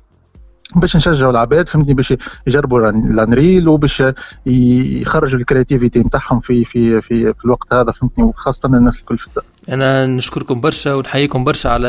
باش 0.75 0.97
نشجعوا 0.97 1.31
العباد 1.31 1.69
فهمتني 1.69 1.95
باش 1.95 2.15
يجربوا 2.47 2.91
ال 2.91 3.02
Unreal 3.02 3.69
وباش 3.69 4.03
يخرجوا 4.47 5.41
ال 5.41 5.46
créativité 5.46 5.99
نتاعهم 5.99 6.41
في 6.41 6.65
في 6.65 7.01
في 7.01 7.35
في 7.35 7.45
الوقت 7.45 7.75
هذا 7.75 7.93
فهمتني 7.93 8.25
وخاصة 8.25 8.67
الناس 8.67 9.01
الكل 9.01 9.19
في 9.19 9.27
الدار. 9.27 9.45
أنا 9.69 10.07
نشكركم 10.07 10.61
برشا 10.61 10.95
ونحييكم 10.95 11.45
برشا 11.45 11.71
على. 11.71 11.87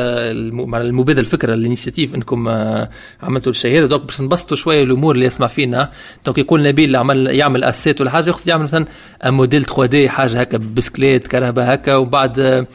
على 0.74 0.84
المبادرة 0.84 1.22
الفكرة 1.22 1.54
ال 1.54 1.59
initiative 1.59 2.16
أنكم 2.16 2.48
آه، 2.48 2.90
عملتوا 3.24 3.52
الشيء 3.52 3.80
هذا 3.80 3.86
donc 3.86 4.02
باش 4.02 4.22
نبسطوا 4.22 4.58
شوية 4.58 4.84
الأمور 4.84 5.16
اللي 5.16 5.26
يسمع 5.26 5.48
فينا 5.48 5.92
donc 6.26 6.38
يقول 6.38 6.64
نبيل 6.64 6.86
اللي 6.86 6.98
عمل 6.98 7.28
يعمل 7.28 7.64
asset 7.64 8.02
ولا 8.02 8.10
حاجة 8.10 8.30
يقصد 8.30 8.48
يعمل 8.48 8.64
مثلا 8.64 8.86
موديل 9.26 9.66
3 9.66 9.86
دي 9.86 10.10
حاجة 10.10 10.42
هكا 10.42 10.58
بسكليت 10.58 11.28
كهرباء 11.28 11.74
هكا 11.74 11.96
وبعد 11.96 12.40
آه، 12.40 12.68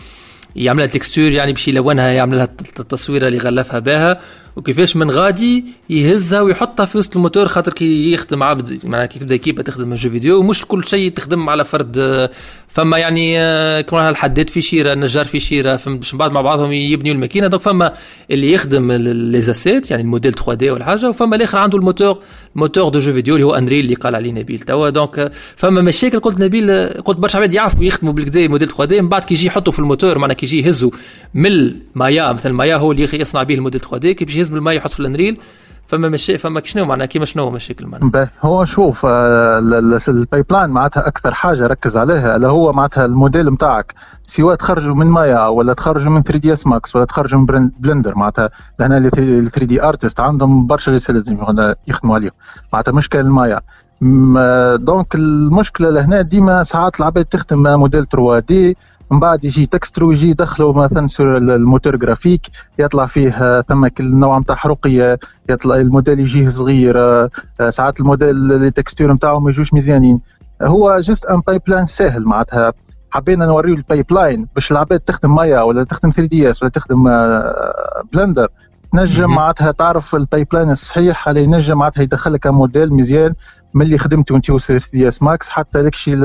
يعملها 0.56 0.86
texture 0.86 1.32
يعني 1.32 1.52
باش 1.52 1.68
يلونها 1.68 2.08
يعمل 2.08 2.36
لها 2.36 2.48
التصويره 2.80 3.28
اللي 3.28 3.38
غلفها 3.38 3.78
بها 3.78 4.20
وكيفاش 4.56 4.96
من 4.96 5.10
غادي 5.10 5.64
يهزها 5.90 6.40
ويحطها 6.40 6.86
في 6.86 6.98
وسط 6.98 7.16
الموتور 7.16 7.48
خاطر 7.48 7.72
كي 7.72 8.12
يخدم 8.12 8.42
عبد 8.42 8.86
معناها 8.86 9.06
كي 9.06 9.18
تبدا 9.18 9.36
équipe 9.36 9.62
تخدم 9.62 9.94
jeu 9.94 10.10
vidéo. 10.10 10.42
مش 10.42 10.64
كل 10.64 10.84
شيء 10.84 11.10
تخدم 11.10 11.48
على 11.48 11.64
فرد 11.64 12.28
فما 12.68 12.98
يعني 12.98 13.40
آه، 13.40 13.80
كما 13.80 14.08
الحداد 14.08 14.50
في 14.50 14.60
شيرة 14.62 14.92
النجار 14.92 15.24
في 15.24 15.38
شيرة 15.38 15.80
باش 15.86 16.14
من 16.14 16.18
بعد 16.18 16.32
مع 16.32 16.40
بعضهم 16.40 16.72
يبنيوا 16.72 17.14
الماكينة. 17.14 17.46
donc 17.46 17.62
فما 17.62 17.92
اللي 18.30 18.52
يخدم 18.52 18.92
les 18.92 19.42
assets 19.42 19.90
يعني 19.90 20.02
الموديل 20.02 20.32
3 20.32 20.54
دي 20.54 20.70
ولا 20.70 20.84
حاجة 20.84 21.08
وفما 21.08 21.36
الآخر 21.36 21.58
عنده 21.58 21.78
ال 21.78 21.84
moteur 21.84 22.18
moteur 22.54 22.88
de 22.88 22.98
jeux 22.98 23.12
vidéo 23.12 23.34
اللي 23.34 23.46
هو 23.46 23.54
Unreal 23.54 23.84
اللي 23.84 23.94
قال 23.94 24.14
عليه 24.14 24.32
نبيل. 24.32 24.58
توا 24.58 24.90
donc 24.90 25.18
آه، 25.18 25.30
فما 25.56 25.80
مشاكل. 25.80 26.20
قلت 26.20 26.40
نبيل 26.40 26.70
آه، 26.70 27.00
قلت 27.00 27.18
برشا 27.18 27.38
عباد 27.38 27.54
يعرفوا 27.54 27.84
يخدموا 27.84 28.12
بالكدا 28.12 28.48
موديل 28.48 28.68
3 28.68 28.84
دي 28.84 29.00
من 29.00 29.08
بعد 29.08 29.24
كي 29.24 29.34
يجي 29.34 29.46
يحطوا 29.46 29.72
في 29.72 29.78
الموتور 29.78 30.18
معناها 30.18 30.34
كي 30.36 30.46
يجي 30.46 30.60
يهزوا 30.66 30.90
من 31.34 31.46
المايا 31.46 32.32
مثلا 32.32 32.52
المايا 32.52 32.76
هو 32.76 32.92
اللي 32.92 33.08
يصنع 33.12 33.42
به 33.42 33.54
الموديل 33.54 33.80
3 33.80 33.98
دي 33.98 34.14
كي 34.14 34.24
من 34.50 34.56
المايا 34.56 34.76
يحط 34.76 34.90
في 34.90 35.00
ال 35.00 35.06
Unreal 35.06 35.40
فما 35.86 36.08
مشي 36.08 36.38
فما 36.38 36.62
شنو 36.64 36.84
معناها؟ 36.84 37.06
كيما 37.06 37.24
شنو 37.24 37.50
مشاكل 37.50 37.86
معناها؟ 37.86 38.30
هو 38.42 38.64
شوف 38.64 39.06
آه، 39.06 39.58
ال 40.08 40.46
pipeline 40.50 40.70
معناتها 40.70 41.06
أكثر 41.06 41.34
حاجة 41.34 41.66
ركز 41.66 41.96
عليها 41.96 42.36
اللي 42.36 42.46
هو 42.46 42.72
معناتها 42.72 43.04
الموديل 43.04 43.50
نتاعك 43.50 43.94
سواء 44.22 44.54
تخرجوا 44.54 44.94
من 44.94 45.06
مايا 45.06 45.46
ولا 45.46 45.72
تخرجوا 45.72 46.12
من 46.12 46.22
3ds 46.22 46.66
Max 46.66 46.96
ولا 46.96 47.04
تخرجوا 47.04 47.40
من 47.40 47.70
Blender 47.78 48.14
معناتها 48.14 48.50
لهنا 48.80 48.96
ال 48.96 49.10
3D 49.50 49.84
artists 49.84 50.20
عندهم 50.20 50.66
برشا 50.66 50.90
يخدموا 51.88 52.14
عليهم. 52.14 52.32
معناتها 52.72 52.92
مش 52.92 53.08
كان 53.08 53.26
ال 53.26 53.32
Maya. 53.32 53.60
donc 54.76 55.14
المشكلة 55.14 55.90
لهنا 55.90 56.20
ديما 56.20 56.62
ساعات 56.62 57.00
العباد 57.00 57.24
تخدم 57.24 57.78
موديل 57.78 58.06
3 58.06 58.38
دي 58.38 58.76
من 59.12 59.20
بعد 59.20 59.44
يجي 59.44 59.66
تكسترو 59.66 60.08
ويجي 60.08 60.30
يدخلوا 60.30 60.72
مثلا 60.72 61.06
sur 61.06 61.36
ال 61.36 61.45
moteur 61.45 61.96
graphique 61.96 62.46
يطلع 62.78 63.06
فيه 63.06 63.60
ثم 63.60 63.86
كل 63.86 64.16
نوع 64.16 64.38
نتاع 64.38 64.56
حرقيه 64.56 65.18
يطلع 65.50 65.76
الموديل 65.76 66.20
يجيه 66.20 66.48
صغير 66.48 66.98
آه، 66.98 67.30
ساعات 67.70 68.00
الموديل 68.00 68.28
اللي 68.30 68.70
texture 68.70 69.12
نتاعو 69.12 69.40
ما 69.40 69.50
يجوش 69.50 69.74
مزيانين. 69.74 70.20
هو 70.62 71.00
juste 71.00 71.26
un 71.26 71.40
pipeline 71.46 71.86
ساهل 71.86 72.24
معناتها. 72.24 72.72
حبينا 73.10 73.46
نوريو 73.46 73.74
ال 73.74 74.12
pipeline 74.12 74.48
باش 74.54 74.72
العباد 74.72 75.00
تخدم 75.00 75.34
مايا 75.34 75.60
ولا 75.62 75.84
تخدم 75.84 76.10
3ds 76.10 76.62
ولا 76.62 76.70
تخدم 76.70 77.04
Blender 78.12 78.48
تنجم 78.92 79.30
معناتها 79.30 79.70
تعرف 79.72 80.14
ال 80.14 80.46
pipeline 80.52 80.70
الصحيح 80.70 81.28
اللي 81.28 81.42
ينجم 81.42 81.78
معناتها 81.78 82.02
يدخلك 82.02 82.46
موديل 82.46 82.92
مزيان. 82.94 83.34
من 83.74 83.82
اللي 83.82 83.98
خدمته 83.98 84.36
انت 84.36 84.46
3ds 84.46 85.22
Max 85.22 85.48
حتى 85.48 85.82
لكشي 85.82 86.16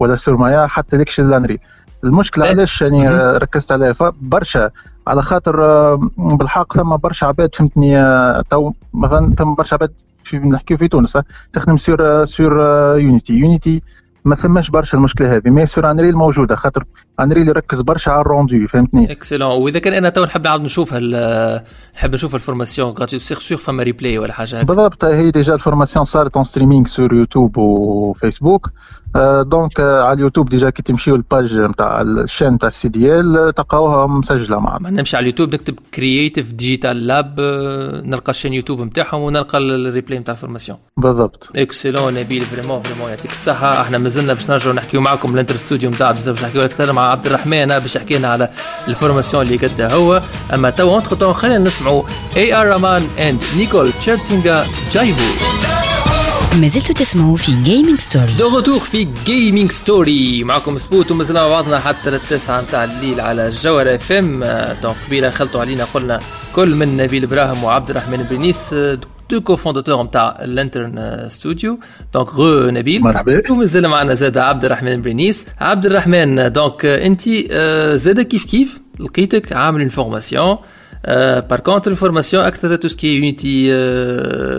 ولا 0.00 0.16
sur 0.16 0.37
Maya 0.37 0.66
حتى 0.66 0.96
لكشي 0.96 1.22
l'Unreal 1.22 1.58
المشكلة 2.04 2.46
علاش 2.46 2.82
يعني 2.82 3.08
ركزت 3.16 3.72
عليها؟ 3.72 3.94
برشا. 4.20 4.70
على 5.06 5.22
خاطر 5.22 5.64
آه، 5.64 6.00
بالحق 6.16 6.72
ثم 6.72 6.96
برشا 6.96 7.26
عباد 7.26 7.54
فهمتني 7.54 7.98
آه، 7.98 8.40
تو 8.50 8.72
مثلا 8.94 9.34
ثم 9.34 9.54
برشا 9.54 9.74
عباد 9.74 9.92
في 10.24 10.38
نحكيو 10.38 10.76
في 10.76 10.88
تونس 10.88 11.18
تخدم 11.52 11.76
sur 11.76 12.24
sur 12.24 12.52
Unity 12.98 13.32
Unity 13.32 13.82
ما 14.24 14.34
ثماش 14.34 14.70
برشا 14.70 14.98
المشكلة 14.98 15.36
هذه 15.36 15.50
mais 15.50 15.66
sur 15.66 15.90
Unreal 15.90 16.14
موجودة 16.14 16.56
خاطر 16.56 16.84
Unreal 17.20 17.48
يركز 17.48 17.80
برشا 17.80 18.12
على 18.12 18.20
ال 18.20 18.28
rendu 18.28 18.66
فهمتني؟ 18.66 19.12
excellent 19.12 19.62
وإذا 19.62 19.78
كان 19.78 19.92
أنا 19.92 20.08
تو 20.08 20.24
نحب 20.24 20.44
نعاود 20.44 20.60
نشوف 20.60 20.94
نحب 20.94 22.14
نشوف 22.14 22.34
ال 22.34 22.40
formation 22.40 22.90
ratée 22.90 23.18
sur 23.18 23.38
sur 23.38 23.58
فما 23.58 23.82
replay 23.82 24.18
ولا 24.18 24.32
حاجة 24.32 24.62
بالضبط 24.62 25.04
هي 25.04 25.30
déjà 25.30 25.54
ال 25.54 25.59
formation 25.59 26.04
صارت 26.04 26.36
en 26.36 26.44
streaming 26.44 26.86
sur 26.86 27.14
يوتيوب 27.14 27.56
وفيسبوك 27.58 28.70
donc 29.42 29.80
على 29.80 30.12
اليوتيوب 30.12 30.48
déjà 30.48 30.70
كي 30.70 30.82
تمشيو 30.82 31.14
ال 31.14 31.23
page 31.23 31.58
نتاع 31.58 32.00
ال 32.00 32.07
chaîne 32.07 32.48
نتاع 32.48 32.68
ال 32.68 32.88
CDL 32.88 33.54
تلقاوها 33.54 34.06
مسجله 34.06 34.60
معنا 34.60 34.90
نمشي 34.90 35.16
على 35.16 35.22
اليوتيوب 35.24 35.54
نكتب 35.54 35.78
Creative 35.94 36.52
Digital 36.52 37.06
Lab 37.06 37.40
نلقى 38.04 38.30
الشين 38.30 38.54
يوتيوب 38.54 38.80
نتاعهم 38.80 39.20
ونلقى 39.20 39.58
الريبلاي 39.58 40.18
نتاع 40.18 40.34
الفورماسيون 40.34 40.78
بالضبط 40.96 41.50
اكسلون 41.56 42.14
نبيل 42.14 42.40
فريمون 42.40 42.82
فريمون 42.82 43.10
يعطيك 43.10 43.32
الصحه 43.32 43.82
إحنا 43.82 43.98
مازلنا 43.98 44.32
باش 44.32 44.50
نرجعوا 44.50 44.74
نحكيو 44.74 45.00
معكم 45.00 45.34
الانتر 45.34 45.56
ستوديو 45.56 45.90
نتاع 45.90 46.10
بزاف 46.10 46.34
باش 46.34 46.44
نحكيو 46.44 46.64
أكثر 46.64 46.92
مع 46.92 47.10
عبد 47.10 47.26
الرحمن 47.26 47.66
باش 47.66 47.96
يحكي 47.96 48.18
لنا 48.18 48.28
على 48.28 48.48
الفورماسيون 48.88 49.42
اللي 49.42 49.56
قدها 49.56 49.94
هو 49.94 50.22
اما 50.54 50.70
تو 50.70 50.94
اونتخ 50.94 51.32
خلينا 51.32 51.58
نسمعوا 51.58 52.02
اي 52.36 52.54
ار 52.54 52.66
رامان 52.66 53.02
اند 53.18 53.42
نيكول 53.56 53.92
تشيرتسينغا 53.92 54.64
جايفو 54.92 55.83
ما 56.60 56.68
زلتوا 56.68 56.94
تسمعوا 56.94 57.36
في 57.36 57.52
جيمنج 57.64 58.00
ستوري 58.00 58.32
دو 58.38 58.48
روتور 58.48 58.78
في 58.78 59.08
جيمنج 59.26 59.70
ستوري 59.70 60.44
معكم 60.44 60.78
سبوت 60.78 61.10
ومازلنا 61.10 61.40
مع 61.40 61.48
بعضنا 61.48 61.78
حتى 61.78 62.10
للتسعة 62.10 62.60
نتاع 62.62 62.84
الليل 62.84 63.20
على 63.20 63.48
الجوهر 63.48 63.94
اف 63.94 64.12
ام 64.12 64.44
donc 64.82 64.96
قبيله 65.06 65.30
خلطوا 65.30 65.60
علينا 65.60 65.84
قلنا 65.84 66.18
كل 66.54 66.74
من 66.74 66.96
نبيل 66.96 67.24
إبراهيم 67.24 67.64
وعبد 67.64 67.90
الرحمن 67.90 68.26
بنيس 68.30 68.74
deux 69.30 69.40
cofondateurs 69.40 70.02
نتاع 70.02 70.38
الانترن 70.42 71.26
ستوديو 71.28 71.78
donc 72.14 72.28
re 72.28 72.70
نبيل 72.70 73.02
مرحبا. 73.02 73.40
ومازال 73.50 73.88
معنا 73.88 74.14
زاد 74.14 74.38
عبد 74.38 74.64
الرحمن 74.64 75.02
بنيس 75.02 75.46
عبد 75.60 75.86
الرحمن 75.86 76.52
donc 76.52 76.84
انت 76.84 77.22
زاد 77.94 78.20
كيف 78.20 78.44
كيف؟ 78.44 78.80
لقيتك 79.00 79.52
عامل 79.52 79.80
une 79.80 79.88
formation 79.88 80.56
par 81.50 81.60
contre 81.60 81.90
ال 81.90 81.95
formation 81.95 82.44
أكثر 82.44 82.76
tout 82.76 82.88
ce 82.88 82.98
qui 82.98 83.14
est 83.16 83.36
Unity 83.36 83.68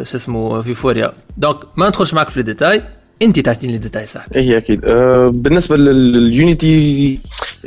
شو 0.05 0.17
اسمه 0.17 0.62
Vuforia 0.61 1.13
donc 1.38 1.57
ما 1.75 1.88
ندخلش 1.88 2.13
معك 2.13 2.29
في 2.29 2.38
الديتاي 2.39 2.81
انت 3.21 3.39
تعطيني 3.39 3.75
الديتاي 3.75 4.05
صح 4.05 4.25
اي 4.36 4.58
أكيد 4.58 4.86
أه 4.86 5.27
بالنسبة 5.27 5.77
لل 5.77 6.18
Unity 6.18 7.19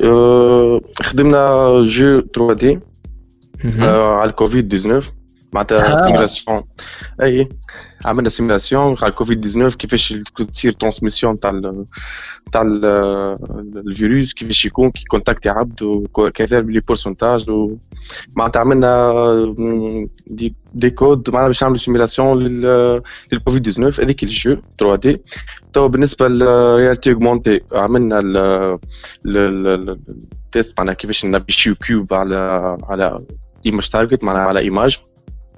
أه 0.02 0.80
خدمنا 1.02 1.72
jeu 1.82 2.20
3D 2.20 2.78
أه 3.64 4.14
على 4.14 4.30
الكوفيد 4.30 4.68
19 4.68 5.12
معناتها 5.52 6.04
simulation 6.04 6.62
اي 7.22 7.48
عملنا 8.04 8.28
simulation 8.28 8.96
على 9.02 9.10
الكوفيد 9.10 9.40
19 9.40 9.76
كيفاش 9.76 10.14
تصير 10.52 10.72
transmission 10.72 11.40
تاع 11.40 11.84
تاع 12.52 12.62
الفيروس 12.62 14.34
كيفاش 14.34 14.64
يكون 14.64 14.90
كي 14.90 15.04
contacter 15.04 15.48
عبد 15.48 15.82
وكذا 15.82 16.60
les 16.60 16.80
pourcentages 16.80 17.46
معناتها 18.36 18.60
عملنا 18.60 19.54
des, 20.26 20.54
des 20.74 20.90
codes 20.90 21.30
معناتها 21.30 21.46
باش 21.46 21.62
نعملوا 21.62 21.78
simulation 21.78 22.38
للكوفيد 23.32 23.62
19 23.62 24.04
هذيك 24.04 24.22
ال 24.22 24.56
jeu 24.78 24.96
3D 24.96 25.22
تو 25.72 25.88
بالنسبة 25.88 26.28
لل 26.28 26.47
réalité 26.47 27.12
augmentée 27.12 27.60
عملنا 27.72 28.18
ال 29.26 29.57
test 29.57 30.78
معناها 30.78 30.94
كيفاش 30.94 31.24
ن 31.24 31.31
affichi 31.31 31.74
و 31.74 31.82
cube 31.82 32.14
على 32.14 32.36
على 32.82 33.20
image 33.66 33.90
target 33.90 34.24
معناها 34.24 34.42
على 34.42 34.60
image 34.60 34.98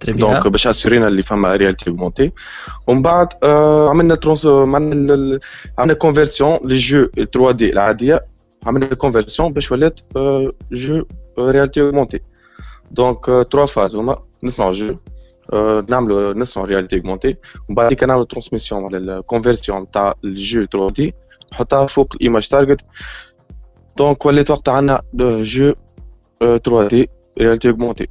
donc 0.08 0.46
باش 0.48 0.66
assuré 0.66 1.00
نا 1.00 1.06
اللي 1.06 1.22
فما 1.22 1.56
réalité 1.56 1.90
augmentée 1.90 2.32
ومن 2.86 3.02
بعد 3.02 3.28
آه 3.42 3.88
عملنا 3.90 4.14
trans 4.14 4.46
عملنا 4.46 5.38
عملنا 5.78 5.94
conversion 5.94 6.58
لل 6.64 7.06
jeu 7.06 7.50
3D 7.50 7.72
العاديه 7.72 8.24
عملنا 8.66 8.86
conversion 8.86 9.52
باش 9.52 9.72
ولات 9.72 10.00
آه 10.16 10.52
jeu 10.72 11.04
réalité 11.38 11.80
augmentée 11.80 12.20
donc 12.90 13.24
trois 13.50 13.66
phases 13.66 13.96
هما 13.96 14.16
نسمعوا 14.44 14.72
جو 14.72 14.96
آه 15.52 15.86
نعملوا 15.88 16.32
نسمعوا 16.34 16.68
رياليتي 16.68 16.96
اوغمونتي 16.96 17.36
ومن 17.68 17.74
بعد 17.76 18.04
نعملوا 18.04 18.24
transmission 18.24 18.84
على 18.84 18.96
ال 18.98 19.07
conversion 19.07 19.90
تاع 19.90 20.14
ال 20.24 20.64
jeu 20.72 20.90
3D 20.90 21.14
نحطها 21.52 21.86
فوق 21.86 22.14
ال 22.14 22.20
image 22.20 22.48
target 22.48 22.80
donc 23.98 24.26
ولات 24.26 24.50
وقتها 24.50 24.74
عندنا 24.74 25.02
jeu 25.40 25.74
3D 26.40 27.10
réalité 27.40 27.68
augmentée 27.70 28.08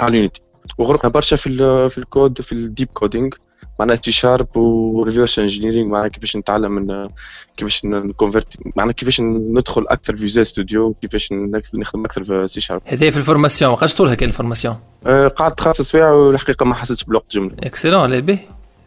على 0.00 0.10
ال 0.10 0.15
Unity 0.15 0.40
وغرقنا 0.78 1.10
برشا 1.10 1.36
في 1.36 1.88
في 1.88 1.98
الكود 1.98 2.40
في 2.40 2.52
ال 2.52 2.59
deep 2.59 2.88
coding 2.88 3.34
معناها 3.80 3.96
C 3.96 4.12
Sharp 4.12 4.56
و 4.56 4.66
reverse 4.66 5.38
engineering 5.38 5.88
معناها 5.88 6.08
كيفاش 6.08 6.36
نتعلم 6.36 6.72
من 6.72 7.08
كيفاش 7.56 7.84
ن 7.84 7.93
convert 7.93 8.56
معناها 8.76 8.92
كيفاش 8.92 9.20
ندخل 9.20 9.86
أكثر 9.88 10.16
في 10.16 10.28
زي 10.28 10.44
ستوديو 10.44 10.94
كيفاش 11.02 11.32
نخدم 11.32 12.04
أكثر 12.04 12.24
في 12.24 12.46
C 12.46 12.60
Sharp 12.60 12.82
هذه 12.84 13.10
في 13.10 13.16
ال 13.16 13.22
formation 13.22 13.74
قداش 13.74 13.94
طولها 13.94 14.14
كان 14.14 14.28
ال 14.28 14.32
formation؟ 14.32 14.76
أه 15.06 15.28
قعدت 15.28 15.60
خمس 15.60 15.76
سوايع 15.76 16.10
والحقيقة 16.10 16.66
ما 16.66 16.74
حسيتش 16.74 17.04
بالوقت 17.04 17.32
جمله 17.32 17.54
excellent 17.62 18.10
لا 18.10 18.38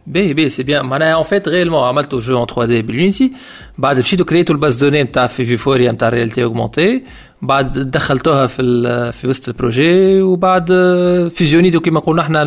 باهي 0.06 0.34
باهي 0.34 0.48
c'est 0.48 0.62
bien. 0.62 0.86
معناها 0.86 1.14
en 1.14 1.22
fait 1.22 1.48
réellement 1.48 1.82
عملتوا 1.84 2.20
jeu 2.20 2.38
en 2.38 2.46
3D 2.46 2.64
بال 2.64 2.82
Unity 2.82 3.32
بعد 3.78 3.98
مشيتوا 3.98 4.26
créé 4.26 4.45
توا 4.45 4.54
ال 4.54 4.60
base 4.60 4.84
de 4.84 4.88
données 4.88 5.02
نتاع 5.02 5.26
في 5.26 5.44
Vuforia 5.46 5.92
نتاع 5.92 6.08
réalité 6.08 6.44
augmentée. 6.44 7.02
بعد 7.42 7.78
دخلتوها 7.78 8.46
في 8.46 9.12
في 9.12 9.26
وسط 9.28 9.48
ال 9.48 9.57
projet. 9.57 10.22
وبعد 10.22 10.66
fusionné 11.34 11.71
تو 11.71 11.80
كيما 11.80 12.00
قلنا 12.00 12.22
إحنا 12.22 12.44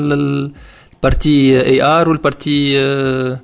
partie 1.03 1.61
AR 1.61 1.81
وال 1.81 2.09
partie 2.09 2.79
آه، 2.79 3.39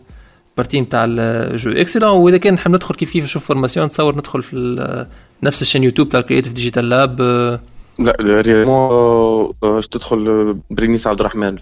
partie 0.57 0.81
نتاع 0.81 1.05
ال 1.07 1.23
jeu 1.23 1.71
excellent 1.71 2.11
وإذا 2.11 2.37
كان 2.37 2.53
نحب 2.53 2.71
ندخل 2.71 2.95
كيف 2.95 3.11
كيف 3.11 3.23
نشوف 3.23 3.45
formation 3.45 3.85
نتصور 3.85 4.15
ندخل 4.15 4.43
في 4.43 5.05
نفس 5.43 5.61
ال 5.61 5.64
chaîne 5.64 5.83
YouTube 5.83 6.09
تاع 6.09 6.21
Creative 6.21 6.53
Digital 6.53 6.89
Lab 6.89 7.21
لا 7.99 8.13
réellement 8.19 9.53
باش 9.61 9.87
تدخل 9.87 10.55
برينيس 10.69 11.07
عبد 11.07 11.19
الرحمن 11.19 11.57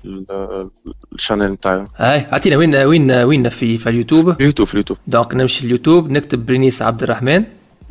ال 1.13 1.18
channel 1.18 1.51
نتاعي 1.51 1.87
هاي 1.95 2.27
عطينا 2.31 2.57
وين 2.57 2.75
وين 2.75 3.11
وين 3.11 3.49
في 3.49 3.77
في 3.77 3.89
اليوتيوب؟ 3.89 4.33
في 4.33 4.39
اليوتيوب 4.39 4.67
في 4.67 4.73
ال 4.73 4.76
YouTube. 4.76 4.99
donc 5.07 5.35
نمشي 5.35 5.65
اليوتيوب 5.65 6.11
نكتب 6.11 6.45
برينيس 6.45 6.81
عبد 6.81 7.03
الرحمن. 7.03 7.43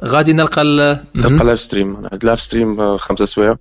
غادي 0.05 0.33
نلقى 0.33 0.65
نلقى 1.15 1.45
live 1.45 1.61
stream 1.61 2.09
live 2.23 2.41
stream 2.41 2.97
خمسة 2.97 3.25
سوايع 3.25 3.57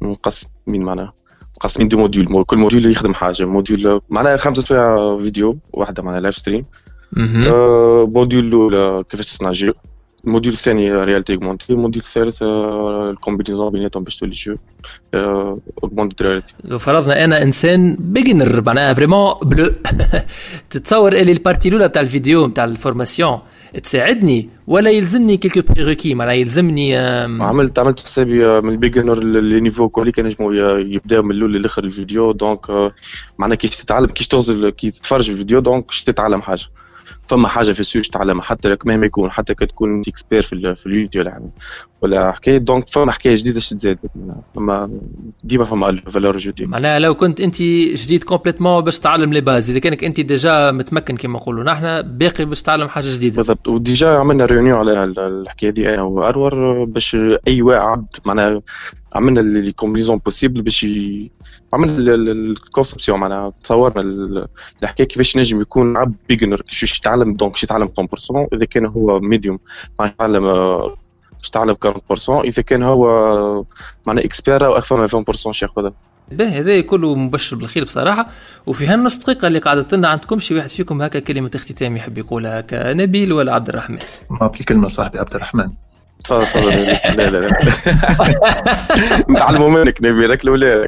مقسمين 0.00 0.82
معناها. 0.82 1.12
مقسمين 1.56 1.88
deux 1.88 1.98
modules. 1.98 2.44
كل 2.44 2.56
module 2.56 2.92
يخدم 2.92 3.14
حاجة. 3.14 3.44
module 3.44 4.00
معناها 4.10 4.36
خمسة 4.36 4.62
سوايع 4.62 5.16
فيديو 5.22 5.58
واحدة 5.72 6.02
معناها 6.02 6.20
live 6.20 6.36
stream 6.36 6.64
module 8.14 8.44
الأولى 8.44 9.04
كيفاش 9.10 9.26
تصنع 9.26 9.50
jeu 9.50 9.72
ال 10.26 10.30
module 10.30 10.54
الثاني 10.54 10.94
réalité 10.94 11.34
augmentée 11.34 11.72
ال 11.72 11.77
module 11.77 12.04
الثالث 12.04 12.42
ال 12.42 12.53
combinaison 12.53 13.72
بيناتهم 13.72 14.04
باش 14.04 14.16
تولي 14.16 14.34
jeu 14.34 14.56
augmented 15.82 16.22
reality 16.22 16.54
لو 16.64 16.78
فرضنا 16.78 17.24
أنا 17.24 17.42
انسان 17.42 17.96
beginner 18.00 18.62
معناها 18.66 18.94
vraiment 18.94 19.34
bleu 19.42 19.72
تتصور 20.70 21.12
اللي 21.12 21.32
ال 21.32 21.37
partie 21.37 21.68
الاولى 21.68 21.88
بتاع 21.88 22.02
الفيديو 22.02 22.46
بتاع 22.46 22.64
ال 22.64 22.71
formation 22.71 23.38
تساعدني 23.82 24.48
ولا 24.66 24.90
يلزمني 24.90 25.36
quelques 25.36 25.72
prérequis 25.72 26.14
معناها 26.14 26.34
يلزمني 26.34 26.96
عملت 26.96 27.78
عملت 27.78 28.00
حسابي 28.00 28.60
من 28.60 28.68
ال 28.68 28.74
beginner 28.74 29.18
les 29.18 29.60
niveaux 29.60 29.88
كل 29.88 30.10
ينجموا 30.10 30.54
يبداو 30.78 31.22
من 31.22 31.30
الأول 31.30 31.52
للاخر 31.52 31.84
الفيديو 31.84 32.32
donc 32.32 32.92
معناها 33.38 33.56
كي 33.56 33.68
تتعلم 33.68 34.06
كي 34.06 34.28
تغزل 34.28 34.70
كي 34.70 34.90
تتفرج 34.90 35.24
في 35.24 35.32
الفيديو 35.32 35.60
donc 35.60 35.90
تتعلم 36.06 36.42
حاجة 36.42 36.66
فما 37.28 37.48
حاجة 37.48 37.72
في 37.72 37.80
السوق 37.80 38.02
تتعلمها 38.02 38.42
حتى 38.42 38.68
لك 38.68 38.86
مهما 38.86 39.06
يكون 39.06 39.30
حتى 39.30 39.54
كتكون 39.54 40.02
expert 40.08 40.42
في, 40.42 40.74
في 40.74 40.86
اليوتيوب 40.86 41.26
ولا 41.26 41.50
ولا 42.02 42.32
حكاية 42.32 42.58
donc 42.58 42.88
فما 42.88 43.12
حكاية 43.12 43.36
جديدة 43.36 43.60
تزاد 43.60 43.98
فما 44.54 44.90
ديما 45.44 45.64
فما 45.64 46.00
valeur 46.08 46.36
جديده 46.36 46.70
معناها 46.70 46.98
لو 46.98 47.14
كنت 47.14 47.40
انت 47.40 47.62
جديد 48.02 48.24
complètement 48.24 48.84
باش 48.84 48.98
تعلم 48.98 49.32
les 49.32 49.40
bases 49.40 49.70
إذا 49.70 49.78
كانك 49.78 50.04
انت 50.04 50.20
déjà 50.20 50.70
متمكن 50.70 51.16
كما 51.16 51.38
نقولوا 51.38 51.64
نحن 51.64 52.02
باقي 52.02 52.44
باش 52.44 52.62
تعلم 52.62 52.88
حاجة 52.88 53.14
جديدة. 53.14 53.36
بالضبط. 53.36 53.68
و 53.68 53.76
déjà 53.76 54.08
عملنا 54.08 54.44
réunion 54.44 54.78
على 54.78 55.04
الحكاية 55.04 55.70
دي 55.70 55.94
أنا 55.94 56.02
وارور 56.02 56.84
باش 56.84 57.16
أي 57.48 57.62
واحد 57.62 58.06
معناها 58.24 58.62
عملنا 59.16 59.40
les 59.40 59.72
combinaisons 59.72 60.18
possibles 60.18 60.62
باش 60.62 60.84
ي... 60.84 61.30
عملنا 61.74 62.14
ال 62.14 62.24
conception 62.24 63.20
معناها 63.20 63.50
تصورنا 63.50 64.00
الحكاية 64.82 65.06
كيفاش 65.06 65.36
نجم 65.36 65.60
يكون 65.60 65.96
عبد 65.96 66.16
beginner 66.28 66.60
كيفاش 66.60 66.98
يتعلم 66.98 67.34
donc 67.34 67.62
يتعلم 67.62 67.88
100% 68.00 68.02
إذا 68.52 68.64
كان 68.64 68.86
هو 68.86 69.20
medium 69.20 69.58
يتعلم 70.00 70.44
يتعلم 71.46 71.76
40% 72.12 72.28
إذا 72.28 72.62
كان 72.62 72.82
هو 72.82 73.64
معناها 74.06 74.24
expert 74.24 74.66
أو 74.66 74.76
أكثر 74.76 75.00
من 75.00 75.24
20% 75.24 75.50
شي 75.50 75.64
ياخذها 75.64 75.92
باهي 76.32 76.60
هذا 76.60 76.80
كله 76.80 77.14
مبشر 77.14 77.56
بالخير 77.56 77.84
بصراحة. 77.84 78.28
وفي 78.66 78.86
هالنص 78.86 79.18
دقيقة 79.18 79.48
اللي 79.48 79.58
قعدت 79.58 79.94
لنا 79.94 80.08
عندكم 80.08 80.38
شي 80.38 80.54
واحد 80.54 80.68
فيكم 80.68 81.02
هكا 81.02 81.18
كلمة 81.18 81.50
اختتام 81.54 81.96
يحب 81.96 82.18
يقولها 82.18 82.60
هكا 82.60 82.92
نبيل 82.92 83.32
ولا 83.32 83.54
عبد 83.54 83.68
الرحمن؟ 83.68 83.98
نعطي 84.40 84.64
كلمه 84.64 84.88
صاحبي 84.88 85.18
عبد 85.18 85.34
الرحمن. 85.34 85.70
تفضل 86.28 86.86
تفضل. 86.86 87.16
لا 87.16 87.30
لا 87.30 87.38
لا 87.38 87.48
نتعلموا 89.30 89.68
منك 89.68 89.98
نبيل 90.04 90.44
الأولى. 90.44 90.86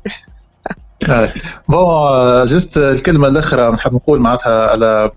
bon 1.69 2.45
juste 2.45 2.79
الكلمة 2.79 3.29
الأخرى 3.29 3.71
نحب 3.71 3.95
نقول 3.95 4.21
معناتها 4.21 4.71
على 4.71 5.11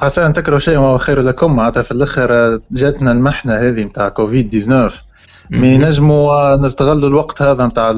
عسى 0.00 0.26
ان 0.26 0.32
تكرهوا 0.32 0.58
شيء 0.58 0.78
وهو 0.78 0.98
خير 0.98 1.20
لكم. 1.20 1.56
معناتها 1.56 1.82
في 1.82 1.90
الأخر 1.92 2.60
جاتنا 2.70 3.12
المحنة 3.12 3.54
هذه 3.54 3.82
نتاع 3.82 4.08
كوفيد 4.08 4.50
19 4.50 5.06
mais 5.50 5.78
نجموا 5.78 6.56
نستغلوا 6.56 7.08
الوقت 7.08 7.42
هذا 7.42 7.66
نتاع 7.66 7.94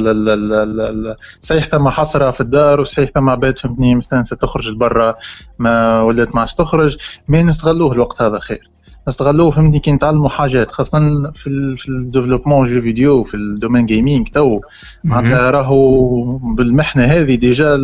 صحيح 1.40 1.66
ثم 1.66 1.88
حسره 1.88 2.30
في 2.30 2.40
الدار 2.40 2.80
وصحيح 2.80 3.10
ثم 3.10 3.30
عباد 3.30 3.58
فهمتني 3.58 3.94
مستانسة 3.94 4.36
تخرج 4.36 4.68
لبرا 4.68 5.14
ما 5.58 6.00
ولات 6.00 6.34
ما 6.34 6.40
عادش 6.40 6.54
تخرج. 6.54 6.96
mais 7.28 7.42
نستغلوه 7.42 7.92
الوقت 7.92 8.22
هذا 8.22 8.38
خير. 8.38 8.70
نستغلوه 9.08 9.50
فهمتني؟ 9.50 9.80
كي 9.80 9.92
نتعلموا 9.92 10.28
حاجات 10.28 10.70
خاصة 10.70 10.98
في 11.32 11.76
في 11.76 11.88
ال 11.88 11.94
développement 11.94 12.74
jeu 12.74 12.80
vidéo 12.80 13.24
في 13.24 13.34
ال 13.34 13.41
domaine 13.41 13.86
gaming 13.86 14.28
tout. 14.28 14.60
معناتها 15.04 15.50
راهو 15.50 16.36
بالمحنة 16.36 17.04
هذه 17.04 17.34
déjà 17.34 17.78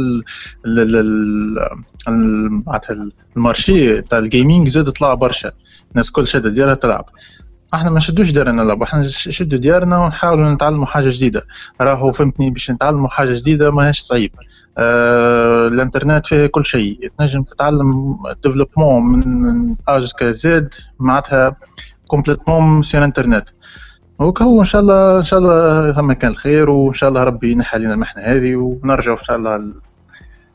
معناتها 2.66 3.10
ال 3.36 3.46
marché 3.46 4.02
تاع 4.02 4.18
ال 4.18 4.26
gaming 4.26 4.68
زاد 4.68 4.90
طلع 4.90 5.14
برشا. 5.14 5.52
الناس 5.90 6.10
كل 6.10 6.26
شادة 6.26 6.50
ديارها 6.50 6.74
تلعب. 6.74 7.04
إحنا 7.74 7.90
ما 7.90 7.96
نشدوش 7.96 8.30
ديارنا 8.30 8.62
نلعب 8.62 8.82
إحنا 8.82 9.00
نشدوا 9.00 9.58
ديارنا 9.58 9.98
ونحاولوا 9.98 10.54
نتعلموا 10.54 10.86
حاجة 10.86 11.08
جديدة. 11.10 11.42
راهو 11.80 12.12
فهمتني 12.12 12.50
باش 12.50 12.70
نتعلموا 12.70 13.08
حاجة 13.08 13.32
جديدة 13.32 13.70
ماهيش 13.70 13.98
صعيب. 13.98 14.32
آه 14.78 15.68
الانترنت 15.68 16.26
فيه 16.26 16.46
كل 16.46 16.64
شيء. 16.64 17.10
تنجم 17.18 17.42
تتعلم 17.42 18.16
développement 18.42 19.02
من 19.02 19.74
A 19.88 19.98
jusqu'à 19.98 20.30
Z 20.30 20.74
معناتها 20.98 21.56
complètement 22.08 22.82
c'est 22.82 22.98
الانترنت 22.98 23.48
وكهو 24.18 24.60
إن 24.60 24.64
شاء 24.64 24.80
الله 24.80 25.18
إن 25.18 25.24
شاء 25.24 25.38
الله 25.38 25.92
ثم 25.92 26.12
كان 26.12 26.30
الخير 26.30 26.70
وإن 26.70 26.92
شاء 26.92 27.08
الله 27.08 27.24
ربي 27.24 27.52
ينحى 27.52 27.76
علينا 27.76 27.94
المحنة 27.94 28.22
هذه 28.22 28.56
ونرجعوا 28.56 29.16
إن 29.18 29.24
شاء 29.24 29.36
الله 29.36 29.72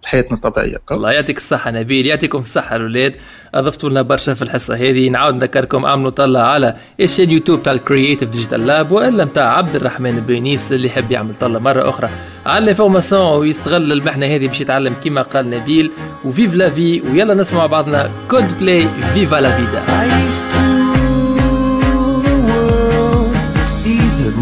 حياتنا 0.06 0.34
الطبيعية. 0.34 0.78
الله 0.92 1.12
يعطيك 1.12 1.38
الصحة 1.38 1.72
نبيل 1.72 2.06
يعطيكم 2.06 2.40
الصحة 2.40 2.76
الاولاد 2.76 3.16
أضفتوا 3.56 3.90
لنا 3.90 4.02
برشا 4.02 4.34
في 4.34 4.42
الحصة 4.42 4.76
هذه. 4.76 5.10
نعاود 5.10 5.36
نذكركم 5.36 5.86
اعملوا 5.86 6.10
طلع 6.10 6.40
على 6.40 6.76
ال 7.00 7.04
chaîne 7.04 7.32
YouTube 7.32 7.64
تاع 7.64 7.74
ال 7.74 7.80
Creative 7.80 8.30
Digital 8.30 8.68
Lab 8.68 8.92
والا 8.92 9.26
نتاع 9.26 9.58
عبد 9.58 9.76
الرحمن 9.76 10.20
بينيس 10.20 10.72
اللي 10.72 10.88
يحب 10.88 11.12
يعمل 11.12 11.36
طلة 11.36 11.60
مرة 11.60 11.90
أخرى. 11.90 12.10
على 12.46 12.64
ال 12.64 12.70
information 12.70 13.40
ويستغل 13.40 13.92
المحنة 13.92 14.26
هذه 14.26 14.48
باش 14.48 14.62
يتعلم 14.62 14.94
كيما 14.94 15.22
قال 15.22 15.50
نبيل. 15.50 15.92
و 16.26 16.31
vive 16.31 16.54
la 16.54 16.70
vie 16.70 17.02
ويلا 17.02 17.34
نسمع 17.34 17.66
بعضنا 17.66 18.12
Coldplay 18.30 18.88
Viva 19.14 19.36
la 19.36 19.58
Vida 19.58 19.84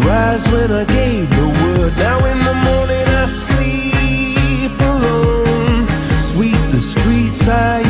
rise 0.08 0.46
when 0.52 0.70
I 0.82 0.84
gave 0.84 1.26
the 1.38 1.48
word. 1.60 1.92
Now 2.04 2.18
in 2.30 2.38
the 2.48 2.54
morning 2.66 2.87
I 7.48 7.87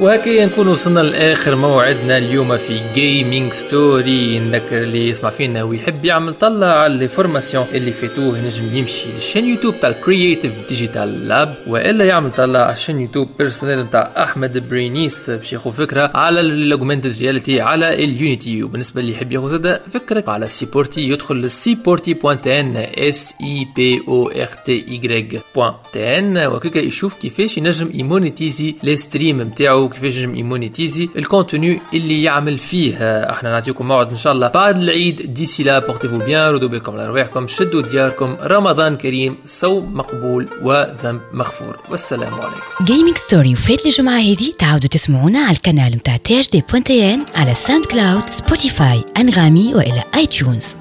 وهكذا 0.00 0.46
نكون 0.46 0.68
وصلنا 0.68 1.00
لآخر 1.00 1.56
موعدنا 1.56 2.18
اليوم 2.18 2.56
في 2.56 2.80
Gaming 2.94 3.52
Story 3.52 4.38
نذكر 4.38 4.82
اللي 4.82 5.08
يسمع 5.08 5.30
فينا 5.30 5.62
ويحب 5.62 6.04
يعمل 6.04 6.34
طلع 6.34 6.66
على 6.66 6.96
les 6.98 7.08
formations 7.08 7.66
اللي 7.74 7.92
فاتوه 7.92 8.38
ينجم 8.38 8.76
يمشي 8.76 9.04
لل 9.14 9.21
chaîne 9.21 9.44
YouTube 9.48 9.80
تاع 9.80 9.90
ال 9.90 9.97
Creative 9.97 10.52
Digital 10.68 11.28
Lab 11.28 11.54
وإلا 11.66 12.04
يعمل 12.04 12.32
طلع 12.32 12.58
على 12.58 12.72
ال 12.72 12.76
chaîne 12.76 13.00
YouTube 13.00 13.28
personnelle 13.38 13.80
نتاع 13.80 14.12
أحمد 14.16 14.68
برينيس 14.68 15.30
باش 15.30 15.52
ياخذ 15.52 15.72
فكرة 15.72 16.10
على 16.14 16.40
ال 16.40 16.48
augmented 16.48 17.18
reality 17.20 17.60
على 17.60 18.04
ال 18.04 18.12
Unity. 18.12 18.62
وبالنسبة 18.62 19.00
اللي 19.00 19.12
يحب 19.12 19.32
ياخذ 19.32 19.50
زاد 19.50 19.80
فكرة 19.94 20.24
على 20.28 20.48
Siporti 20.48 21.00
يدخل 21.00 21.40
ل 21.40 22.14
Siporti 22.14 22.40
point 22.40 22.60
TN 22.60 22.76
S 22.76 23.34
I 23.42 23.66
P 23.76 24.02
O 24.08 24.28
R 24.28 24.48
T 24.66 24.84
I 24.88 25.40
point 25.54 25.74
TN 25.92 26.46
وكيكا 26.46 26.78
يشوف 26.78 27.14
كيفاش 27.14 27.58
ينجم 27.58 27.90
ي 27.94 28.02
monétiser 28.02 28.74
les 28.82 28.96
streams 28.96 29.42
نتاعو 29.42 29.89
كيفاش 29.90 30.14
ينجم 30.16 30.34
ي 30.34 30.41
monétiser 30.41 31.08
ال 31.16 31.24
contenu 31.24 31.80
اللي 31.94 32.22
يعمل 32.22 32.58
فيه. 32.58 32.96
إحنا 33.30 33.50
نعطيكم 33.50 33.88
موعد 33.88 34.10
إن 34.10 34.18
شاء 34.18 34.32
الله 34.32 34.48
بعد 34.48 34.76
العيد. 34.76 35.34
d'ici 35.34 35.62
là 35.62 35.78
portez-vous 35.78 36.18
bien 36.18 36.48
ردوا 36.48 36.68
بالكم 36.68 36.96
لارواحكم 36.96 37.48
شدوا 37.48 37.82
دياركم 37.82 38.36
رمضان 38.42 38.96
كريم 38.96 39.36
صوم 39.46 39.94
مقبول 39.94 40.48
وذنب 40.62 41.20
مغفور 41.32 41.76
والسلام 41.90 42.34
عليكم 42.34 42.84
Gaming 42.84 43.16
Story 43.16 43.52
وفات 43.52 43.86
الجمعة 43.86 44.18
هذه 44.18 44.52
تعاودوا 44.58 44.88
تسمعونا 44.88 45.38
على 45.38 45.56
القناة 45.56 45.88
متاع 45.88 46.16
THD 46.16 46.62
point 46.70 47.09
TN 47.09 47.24
على 47.34 47.54
SoundCloud 47.54 48.30
Spotify 48.30 49.04
Anghami 49.16 49.74
وإلا 49.74 50.02
iTunes 50.14 50.76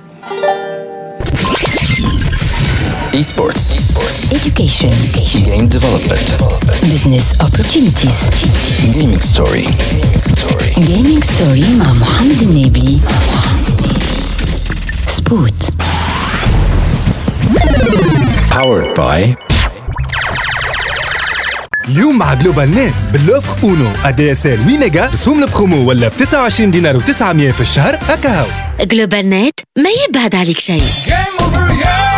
Esports. 3.13 3.73
Education. 4.31 4.93
Game 5.43 5.67
development. 5.67 6.27
Business 6.83 7.33
opportunities. 7.41 8.29
Gaming 8.93 9.17
story. 9.19 9.65
Gaming 10.89 11.21
story 11.21 11.65
مع 11.79 11.93
محمد 11.93 12.41
النبي. 12.41 12.99
سبوت. 15.07 15.53
Powered 18.51 18.95
by 18.99 19.35
اليوم 21.89 22.17
مع 22.17 22.33
جلوبال 22.33 22.71
نت 22.75 22.93
باللوفر 23.13 23.57
أونو 23.63 23.91
ادي 24.05 24.31
اس 24.31 24.45
ال 24.45 24.57
8 24.65 24.77
ميجا 24.79 25.05
رسوم 25.13 25.43
البرومو 25.43 25.89
ولا 25.89 26.07
ب 26.07 26.11
29 26.19 26.71
دينار 26.71 26.99
و900 26.99 27.53
في 27.53 27.61
الشهر 27.61 27.95
هكا 28.01 28.39
هاو 28.39 28.45
جلوبال 28.81 29.29
نت 29.29 29.59
ما 29.77 29.89
يبعد 30.09 30.35
عليك 30.35 30.59
شيء 30.59 30.83
Game 31.07 31.41
over, 31.43 31.83
yeah! 31.83 32.08